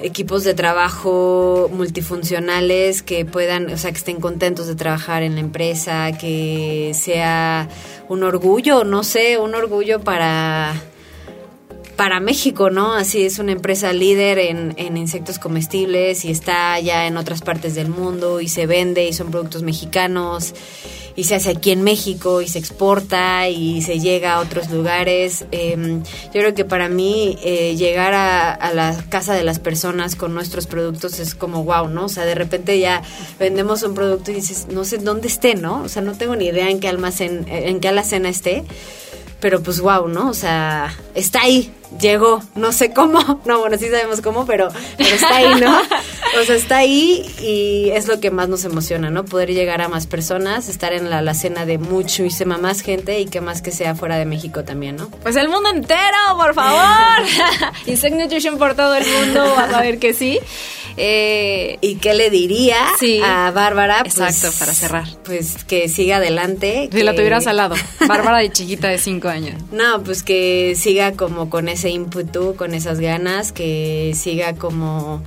equipos 0.00 0.44
de 0.44 0.54
trabajo 0.54 1.68
multifuncionales 1.72 3.02
que 3.02 3.24
puedan, 3.24 3.70
o 3.72 3.76
sea, 3.76 3.90
que 3.90 3.98
estén 3.98 4.20
contentos 4.20 4.66
de 4.66 4.74
trabajar 4.74 5.22
en 5.22 5.34
la 5.34 5.40
empresa, 5.40 6.12
que 6.12 6.92
sea 6.94 7.68
un 8.08 8.22
orgullo, 8.22 8.84
no 8.84 9.02
sé, 9.02 9.38
un 9.38 9.54
orgullo 9.54 10.00
para 10.00 10.74
para 11.96 12.20
México, 12.20 12.70
¿no? 12.70 12.94
Así 12.94 13.24
es 13.24 13.40
una 13.40 13.50
empresa 13.50 13.92
líder 13.92 14.38
en, 14.38 14.72
en, 14.76 14.96
insectos 14.96 15.40
comestibles 15.40 16.24
y 16.24 16.30
está 16.30 16.78
ya 16.78 17.08
en 17.08 17.16
otras 17.16 17.42
partes 17.42 17.74
del 17.74 17.88
mundo 17.88 18.40
y 18.40 18.46
se 18.46 18.66
vende 18.66 19.08
y 19.08 19.12
son 19.12 19.32
productos 19.32 19.64
mexicanos 19.64 20.54
y 21.18 21.24
se 21.24 21.34
hace 21.34 21.50
aquí 21.50 21.72
en 21.72 21.82
México 21.82 22.42
y 22.42 22.46
se 22.46 22.60
exporta 22.60 23.48
y 23.48 23.82
se 23.82 23.98
llega 23.98 24.34
a 24.34 24.38
otros 24.38 24.70
lugares. 24.70 25.46
Em, 25.50 26.04
yo 26.04 26.30
creo 26.30 26.54
que 26.54 26.64
para 26.64 26.88
mí 26.88 27.36
eh, 27.42 27.74
llegar 27.74 28.14
a, 28.14 28.72
la 28.72 28.96
casa 29.08 29.34
de 29.34 29.42
las 29.42 29.58
personas 29.58 30.14
con 30.14 30.32
nuestros 30.32 30.68
productos 30.68 31.18
es 31.18 31.34
como 31.34 31.64
wow, 31.64 31.88
¿no? 31.88 32.04
O 32.04 32.08
sea, 32.08 32.24
de 32.24 32.36
repente 32.36 32.78
ya 32.78 33.02
vendemos 33.40 33.82
un 33.82 33.94
producto 33.94 34.30
y 34.30 34.34
dices, 34.34 34.68
no 34.70 34.84
sé 34.84 34.98
dónde 34.98 35.26
esté, 35.26 35.56
¿no? 35.56 35.82
O 35.82 35.88
sea, 35.88 36.02
no 36.02 36.12
tengo 36.12 36.36
ni 36.36 36.46
idea 36.46 36.70
en 36.70 36.78
qué 36.78 36.86
almacén, 36.86 37.46
en 37.48 37.80
qué 37.80 37.88
alacena 37.88 38.28
esté 38.28 38.64
pero 39.40 39.62
pues 39.62 39.80
wow, 39.80 40.08
¿no? 40.08 40.28
O 40.28 40.34
sea, 40.34 40.94
está 41.14 41.42
ahí, 41.42 41.72
llegó, 42.00 42.42
no 42.54 42.72
sé 42.72 42.92
cómo, 42.92 43.20
no, 43.44 43.60
bueno, 43.60 43.76
sí 43.78 43.88
sabemos 43.88 44.20
cómo, 44.20 44.46
pero, 44.46 44.68
pero 44.96 45.14
está 45.14 45.36
ahí, 45.36 45.60
¿no? 45.60 45.80
O 46.40 46.44
sea, 46.44 46.56
está 46.56 46.78
ahí 46.78 47.24
y 47.40 47.90
es 47.90 48.08
lo 48.08 48.20
que 48.20 48.30
más 48.30 48.48
nos 48.48 48.64
emociona, 48.64 49.10
¿no? 49.10 49.24
Poder 49.24 49.52
llegar 49.52 49.80
a 49.80 49.88
más 49.88 50.06
personas, 50.06 50.68
estar 50.68 50.92
en 50.92 51.10
la, 51.10 51.34
cena 51.34 51.66
de 51.66 51.78
muchísima 51.78 52.58
más 52.58 52.80
gente 52.80 53.20
y 53.20 53.26
que 53.26 53.40
más 53.40 53.62
que 53.62 53.70
sea 53.70 53.94
fuera 53.94 54.16
de 54.16 54.24
México 54.24 54.64
también, 54.64 54.96
¿no? 54.96 55.08
Pues 55.08 55.36
el 55.36 55.48
mundo 55.48 55.70
entero, 55.70 56.18
por 56.36 56.54
favor. 56.54 57.26
Insect 57.86 58.16
Nutrition 58.16 58.58
por 58.58 58.74
todo 58.74 58.94
el 58.94 59.04
mundo, 59.06 59.54
vas 59.54 59.72
a 59.72 59.80
ver 59.80 59.98
que 59.98 60.14
sí. 60.14 60.38
Eh, 61.00 61.78
¿Y 61.80 61.96
qué 61.96 62.12
le 62.12 62.28
diría 62.28 62.76
a 63.24 63.52
Bárbara? 63.52 64.00
Pues, 64.02 64.18
Exacto, 64.18 64.56
para 64.58 64.74
cerrar. 64.74 65.06
Pues 65.24 65.64
que 65.64 65.88
siga 65.88 66.16
adelante. 66.16 66.90
Si 66.92 67.02
la 67.02 67.14
tuvieras 67.14 67.46
al 67.46 67.58
lado. 67.58 67.76
Bárbara 68.08 68.38
de 68.38 68.50
chiquita 68.50 68.88
de 68.88 68.98
5 68.98 69.28
años. 69.28 69.62
No, 69.70 70.02
pues 70.02 70.24
que 70.24 70.74
siga 70.76 71.12
como 71.12 71.50
con 71.50 71.68
ese 71.68 71.90
ímpetu, 71.90 72.56
con 72.56 72.74
esas 72.74 72.98
ganas, 73.00 73.52
que 73.52 74.12
siga 74.16 74.54
como... 74.54 75.22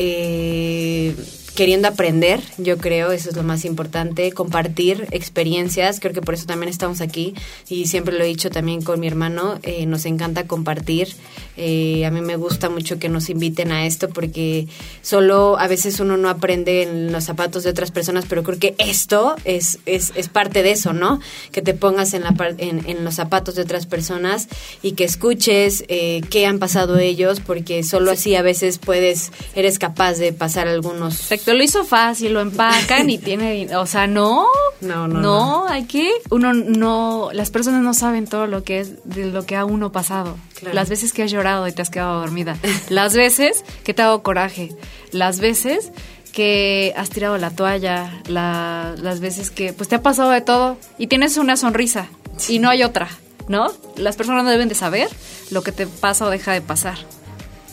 Eh, 0.00 1.12
queriendo 1.58 1.88
aprender, 1.88 2.40
yo 2.56 2.78
creo, 2.78 3.10
eso 3.10 3.30
es 3.30 3.34
lo 3.34 3.42
más 3.42 3.64
importante, 3.64 4.30
compartir 4.30 5.08
experiencias, 5.10 5.98
creo 5.98 6.14
que 6.14 6.22
por 6.22 6.34
eso 6.34 6.46
también 6.46 6.70
estamos 6.70 7.00
aquí 7.00 7.34
y 7.68 7.88
siempre 7.88 8.16
lo 8.16 8.22
he 8.22 8.28
dicho 8.28 8.48
también 8.48 8.80
con 8.80 9.00
mi 9.00 9.08
hermano, 9.08 9.58
eh, 9.64 9.84
nos 9.84 10.04
encanta 10.04 10.46
compartir, 10.46 11.16
eh, 11.56 12.06
a 12.06 12.12
mí 12.12 12.20
me 12.20 12.36
gusta 12.36 12.70
mucho 12.70 13.00
que 13.00 13.08
nos 13.08 13.28
inviten 13.28 13.72
a 13.72 13.86
esto 13.86 14.08
porque 14.08 14.68
solo 15.02 15.58
a 15.58 15.66
veces 15.66 15.98
uno 15.98 16.16
no 16.16 16.28
aprende 16.28 16.84
en 16.84 17.10
los 17.10 17.24
zapatos 17.24 17.64
de 17.64 17.70
otras 17.70 17.90
personas, 17.90 18.26
pero 18.28 18.44
creo 18.44 18.60
que 18.60 18.76
esto 18.78 19.34
es, 19.42 19.80
es, 19.84 20.12
es 20.14 20.28
parte 20.28 20.62
de 20.62 20.70
eso, 20.70 20.92
¿no? 20.92 21.18
Que 21.50 21.60
te 21.60 21.74
pongas 21.74 22.14
en, 22.14 22.22
la, 22.22 22.36
en, 22.58 22.88
en 22.88 23.04
los 23.04 23.16
zapatos 23.16 23.56
de 23.56 23.62
otras 23.62 23.86
personas 23.86 24.46
y 24.80 24.92
que 24.92 25.02
escuches 25.02 25.82
eh, 25.88 26.20
qué 26.30 26.46
han 26.46 26.60
pasado 26.60 26.98
ellos, 26.98 27.40
porque 27.40 27.82
solo 27.82 28.12
así 28.12 28.36
a 28.36 28.42
veces 28.42 28.78
puedes, 28.78 29.32
eres 29.56 29.80
capaz 29.80 30.18
de 30.18 30.32
pasar 30.32 30.68
algunos 30.68 31.16
Pero 31.48 31.58
lo 31.58 31.64
hizo 31.64 31.84
fácil, 31.84 32.34
lo 32.34 32.40
empacan 32.40 33.08
y 33.08 33.16
tiene, 33.28 33.74
o 33.76 33.86
sea, 33.86 34.06
no, 34.06 34.46
No, 34.82 35.08
no, 35.08 35.20
no, 35.20 35.66
hay 35.66 35.84
que, 35.86 36.10
uno 36.30 36.52
no, 36.52 37.30
las 37.32 37.50
personas 37.50 37.82
no 37.82 37.94
saben 37.94 38.26
todo 38.26 38.46
lo 38.46 38.64
que 38.64 38.80
es, 38.80 38.92
de 39.04 39.26
lo 39.26 39.46
que 39.46 39.56
ha 39.56 39.64
uno 39.64 39.90
pasado. 39.90 40.36
Claro. 40.54 40.74
Las 40.74 40.88
veces 40.90 41.12
que 41.14 41.22
has 41.22 41.30
llorado 41.30 41.66
y 41.66 41.72
te 41.72 41.80
has 41.82 41.88
quedado 41.90 42.20
dormida. 42.20 42.58
Las 42.90 43.14
veces 43.14 43.64
que 43.84 43.94
te 43.94 44.02
ha 44.02 44.06
dado 44.06 44.22
coraje. 44.22 44.74
Las 45.12 45.40
veces 45.40 45.90
que 46.32 46.92
has 46.96 47.08
tirado 47.10 47.38
la 47.38 47.50
toalla. 47.50 48.20
la- 48.26 48.94
las 48.98 49.20
veces 49.20 49.50
que, 49.50 49.72
pues 49.72 49.88
te 49.88 49.94
ha 49.94 50.02
pasado 50.02 50.30
de 50.30 50.40
todo 50.42 50.76
y 50.98 51.06
tienes 51.06 51.36
una 51.38 51.56
sonrisa 51.56 52.08
y 52.48 52.58
no 52.58 52.68
hay 52.68 52.82
otra, 52.82 53.08
¿no? 53.48 53.72
Las 53.96 54.16
personas 54.16 54.44
no 54.44 54.50
deben 54.50 54.68
de 54.68 54.74
saber 54.74 55.08
lo 55.50 55.62
que 55.62 55.72
te 55.72 55.86
pasa 55.86 56.26
o 56.26 56.30
deja 56.30 56.52
de 56.52 56.60
pasar. 56.60 56.98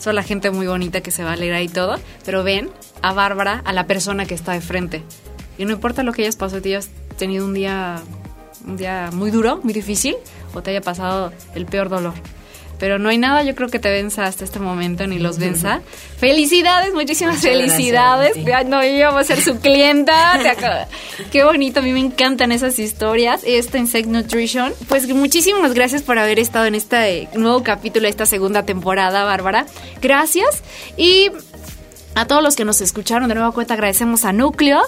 Son 0.00 0.14
la 0.14 0.22
gente 0.22 0.50
muy 0.50 0.66
bonita 0.66 1.00
que 1.00 1.10
se 1.10 1.24
va 1.24 1.32
a 1.32 1.36
leer 1.36 1.54
ahí 1.54 1.68
todo, 1.68 1.98
pero 2.24 2.42
ven 2.44 2.70
a 3.02 3.12
Bárbara, 3.12 3.62
a 3.64 3.72
la 3.72 3.86
persona 3.86 4.26
que 4.26 4.34
está 4.34 4.52
de 4.52 4.60
frente. 4.60 5.02
Y 5.58 5.64
no 5.64 5.72
importa 5.72 6.02
lo 6.02 6.12
que 6.12 6.22
hayas 6.22 6.36
pasado, 6.36 6.62
te 6.62 6.70
hayas 6.70 6.90
tenido 7.16 7.44
un 7.44 7.54
día, 7.54 8.02
un 8.66 8.76
día 8.76 9.10
muy 9.12 9.30
duro, 9.30 9.60
muy 9.62 9.72
difícil, 9.72 10.16
o 10.54 10.62
te 10.62 10.70
haya 10.70 10.80
pasado 10.80 11.32
el 11.54 11.66
peor 11.66 11.88
dolor. 11.88 12.14
Pero 12.78 12.98
no 12.98 13.08
hay 13.08 13.18
nada, 13.18 13.42
yo 13.42 13.54
creo 13.54 13.68
que 13.68 13.78
te 13.78 13.90
venza 13.90 14.24
hasta 14.24 14.44
este 14.44 14.58
momento, 14.58 15.06
ni 15.06 15.18
los 15.18 15.38
venza. 15.38 15.80
Felicidades, 16.18 16.92
muchísimas 16.92 17.36
Muchas 17.36 17.50
gracias, 17.50 17.72
felicidades. 17.72 18.34
Betty. 18.34 18.46
Ya 18.46 18.64
no, 18.64 18.84
yo 18.84 19.12
voy 19.12 19.20
a 19.22 19.24
ser 19.24 19.40
su 19.40 19.58
clienta. 19.60 20.38
Qué 21.30 21.44
bonito, 21.44 21.80
a 21.80 21.82
mí 21.82 21.92
me 21.92 22.00
encantan 22.00 22.52
esas 22.52 22.78
historias. 22.78 23.42
Esta 23.44 23.78
Insect 23.78 24.08
Nutrition. 24.08 24.74
Pues 24.88 25.08
muchísimas 25.08 25.72
gracias 25.72 26.02
por 26.02 26.18
haber 26.18 26.38
estado 26.38 26.66
en 26.66 26.74
este 26.74 27.28
nuevo 27.34 27.62
capítulo 27.62 28.08
esta 28.08 28.26
segunda 28.26 28.64
temporada, 28.64 29.24
Bárbara. 29.24 29.66
Gracias. 30.02 30.62
Y 30.96 31.30
a 32.16 32.26
todos 32.26 32.42
los 32.42 32.56
que 32.56 32.64
nos 32.64 32.80
escucharon 32.80 33.28
de 33.28 33.34
nueva 33.34 33.52
cuenta 33.52 33.74
agradecemos 33.74 34.24
a 34.24 34.32
Núcleo 34.32 34.80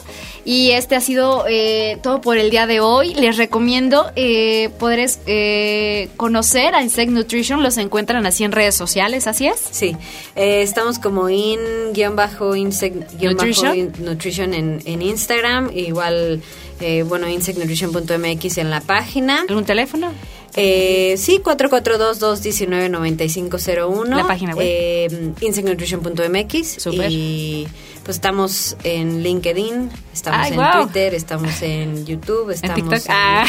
y 0.47 0.71
este 0.71 0.97
ha 0.97 1.01
sido 1.03 1.45
eh, 1.47 1.99
todo 2.03 2.23
por 2.23 2.39
el 2.39 2.49
día 2.51 2.67
de 2.67 2.81
hoy. 2.81 3.13
Les 3.15 3.37
recomiendo 3.37 4.11
eh, 4.17 4.71
poder 4.79 5.09
eh, 5.27 6.09
conocer 6.17 6.75
a 6.75 6.83
Insect 6.83 7.11
Nutrition, 7.13 7.63
los 7.63 7.77
encuentran 7.77 8.25
así 8.25 8.45
en 8.45 8.53
redes 8.53 8.75
sociales, 8.75 9.27
¿así 9.27 9.47
es? 9.47 9.61
Sí, 9.71 9.95
eh, 10.37 10.63
estamos 10.63 10.99
como 10.99 11.29
in 11.29 11.59
guion 11.93 12.17
bajo 12.17 12.57
insect 12.57 12.97
guion 13.21 13.37
bajo 13.37 13.47
Nutrition. 13.47 13.77
in- 13.77 13.93
nutrition 13.99 14.55
en, 14.55 14.81
en 14.87 15.03
Instagram, 15.03 15.71
igual 15.75 16.41
eh, 16.81 17.03
bueno 17.03 17.29
insectnutrition.mx 17.29 18.59
en 18.59 18.71
la 18.71 18.81
página. 18.81 19.45
¿Algún 19.49 19.65
teléfono? 19.65 20.13
Eh, 20.57 21.15
sí, 21.19 21.41
442-219-9501. 21.45 24.09
La 24.09 24.27
página 24.27 24.55
web. 24.55 24.67
Eh, 24.69 25.33
insectnutrition.mx. 25.41 26.83
Súper. 26.83 27.13
Y 27.13 27.69
pues 28.09 28.17
estamos 28.17 28.75
en 28.85 29.23
LinkedIn, 29.23 29.91
estamos 30.15 30.41
Ay, 30.43 30.55
en. 30.55 30.71
Twitter, 30.87 31.13
estamos 31.15 31.61
en 31.61 32.07
YouTube, 32.07 32.49
estamos 32.53 32.75
TikTok. 32.77 33.07
en- 33.07 33.13
Ah. 33.15 33.45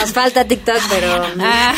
Nos 0.00 0.10
falta 0.12 0.44
TikTok, 0.44 0.78
pero, 0.90 1.26
Ah. 1.40 1.72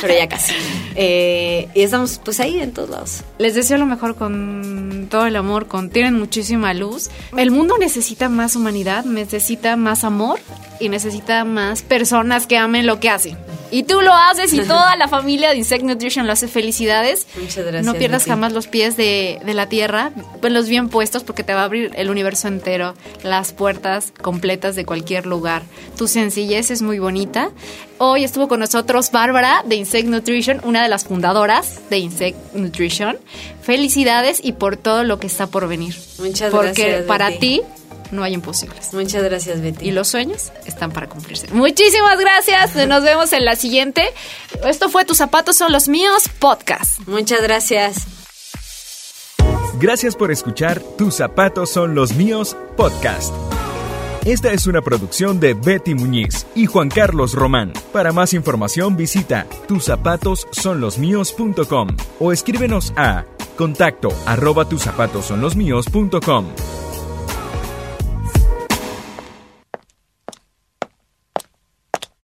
pero 0.00 0.12
ya 0.12 0.28
casi. 0.28 0.54
Eh, 0.96 1.68
y 1.72 1.82
estamos 1.82 2.20
pues 2.24 2.40
ahí 2.40 2.58
en 2.58 2.72
todos 2.72 2.90
lados. 2.90 3.20
Les 3.38 3.54
deseo 3.54 3.78
lo 3.78 3.86
mejor 3.86 4.16
con 4.16 5.06
todo 5.08 5.24
el 5.26 5.36
amor, 5.36 5.68
con 5.68 5.88
tienen 5.88 6.18
muchísima 6.18 6.74
luz. 6.74 7.10
El 7.36 7.52
mundo 7.52 7.76
necesita 7.78 8.28
más 8.28 8.56
humanidad, 8.56 9.04
necesita 9.04 9.76
más 9.76 10.02
amor 10.02 10.40
y 10.82 10.88
necesita 10.88 11.44
más 11.44 11.82
personas 11.82 12.46
que 12.46 12.58
amen 12.58 12.86
lo 12.86 12.98
que 12.98 13.08
hacen. 13.08 13.38
Y 13.70 13.84
tú 13.84 14.02
lo 14.02 14.12
haces 14.12 14.52
y 14.52 14.60
toda 14.60 14.96
la 14.96 15.08
familia 15.08 15.50
de 15.50 15.56
Insect 15.56 15.84
Nutrition 15.84 16.26
lo 16.26 16.32
hace. 16.34 16.46
Felicidades. 16.46 17.26
Muchas 17.36 17.64
gracias, 17.64 17.86
No 17.86 17.94
pierdas 17.94 18.24
jamás 18.26 18.52
los 18.52 18.66
pies 18.66 18.98
de, 18.98 19.40
de 19.46 19.54
la 19.54 19.66
tierra, 19.66 20.12
los 20.42 20.68
bien 20.68 20.90
puestos 20.90 21.22
porque 21.24 21.42
te 21.42 21.54
va 21.54 21.62
a 21.62 21.64
abrir 21.64 21.92
el 21.94 22.10
universo 22.10 22.48
entero, 22.48 22.94
las 23.22 23.52
puertas 23.54 24.12
completas 24.20 24.76
de 24.76 24.84
cualquier 24.84 25.24
lugar. 25.24 25.62
Tu 25.96 26.06
sencillez 26.06 26.70
es 26.70 26.82
muy 26.82 26.98
bonita. 26.98 27.50
Hoy 27.96 28.24
estuvo 28.24 28.48
con 28.48 28.60
nosotros 28.60 29.10
Bárbara 29.10 29.62
de 29.64 29.76
Insect 29.76 30.08
Nutrition, 30.08 30.60
una 30.64 30.82
de 30.82 30.88
las 30.88 31.04
fundadoras 31.04 31.88
de 31.88 31.98
Insect 31.98 32.36
Nutrition. 32.54 33.16
Felicidades 33.62 34.40
y 34.42 34.52
por 34.52 34.76
todo 34.76 35.04
lo 35.04 35.18
que 35.18 35.28
está 35.28 35.46
por 35.46 35.68
venir. 35.68 35.94
Muchas 36.18 36.50
porque 36.50 36.88
gracias, 36.88 37.02
para 37.04 37.28
Betty. 37.28 37.38
ti 37.38 37.62
no 38.12 38.22
hay 38.22 38.34
imposibles. 38.34 38.94
Muchas 38.94 39.24
gracias, 39.24 39.60
Betty. 39.60 39.88
Y 39.88 39.90
los 39.90 40.06
sueños 40.08 40.52
están 40.66 40.92
para 40.92 41.08
cumplirse. 41.08 41.48
Muchísimas 41.52 42.20
gracias. 42.20 42.76
Nos 42.86 43.02
vemos 43.02 43.32
en 43.32 43.44
la 43.44 43.56
siguiente. 43.56 44.04
Esto 44.64 44.88
fue 44.88 45.04
Tus 45.04 45.18
zapatos 45.18 45.56
son 45.56 45.72
los 45.72 45.88
míos 45.88 46.28
podcast. 46.38 47.00
Muchas 47.08 47.42
gracias. 47.42 48.06
Gracias 49.80 50.14
por 50.14 50.30
escuchar 50.30 50.80
Tus 50.96 51.16
zapatos 51.16 51.70
son 51.70 51.96
los 51.96 52.14
míos 52.14 52.56
podcast. 52.76 53.34
Esta 54.24 54.52
es 54.52 54.68
una 54.68 54.82
producción 54.82 55.40
de 55.40 55.54
Betty 55.54 55.96
Muñiz 55.96 56.46
y 56.54 56.66
Juan 56.66 56.88
Carlos 56.88 57.34
Román. 57.34 57.72
Para 57.92 58.12
más 58.12 58.34
información 58.34 58.96
visita 58.96 59.48
tuszapatossonlosmíos.com 59.66 61.88
o 62.20 62.32
escríbenos 62.32 62.92
a 62.96 63.24
contacto 63.56 64.10
arroba 64.24 64.68
tuszapatossonlosmíos.com. 64.68 66.46